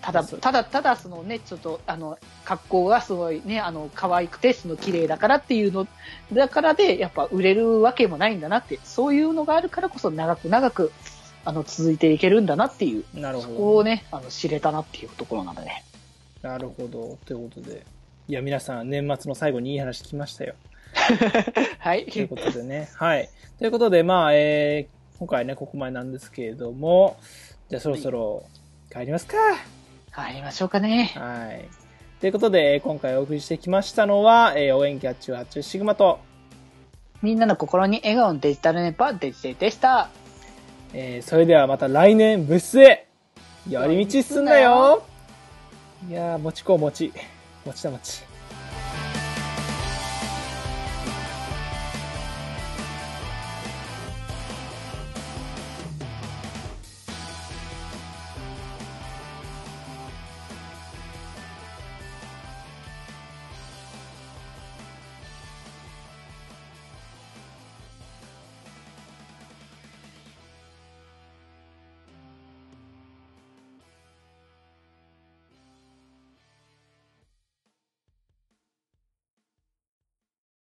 [0.06, 5.88] ただ、ただ、ただ、そのね、ちょっと、あの、格好がすごいね、あの、可愛くて、その綺麗だからっていうの、
[6.32, 10.92] だからで、やっぱ売れるわけもないんだなって、そういうのがあるからこそ長く長く、
[11.44, 13.56] あの、続いていけるんだなっていう、そなるほど。
[13.56, 15.82] こをね、あの、知れたなっていうところなのでね。
[16.40, 17.18] なるほど。
[17.24, 17.84] ということで。
[18.28, 20.54] いや、皆さん、年末の最後にいい話聞きましたよ。
[21.80, 22.06] はい。
[22.06, 22.88] ということでね。
[22.94, 23.28] はい。
[23.58, 27.16] ということで、まあ、えー、今回ね、ここまでなんですけれども、
[27.68, 28.44] じゃあそろそろ
[28.92, 29.36] 帰りますか。
[30.16, 31.12] 帰りましょうかね。
[31.14, 31.68] はい。
[32.20, 36.18] ということで、えー今回お送りしてきましたのは、えー、応援キャッチュー発注シグマと、
[37.22, 40.08] みんなの心に笑顔のデジタルネパデジデでした。
[40.94, 43.06] えーそれではまた来年部室へ
[43.68, 45.04] 寄り道すんだよ
[46.08, 47.12] いやー、もちこもち。
[47.66, 48.25] もちだもち。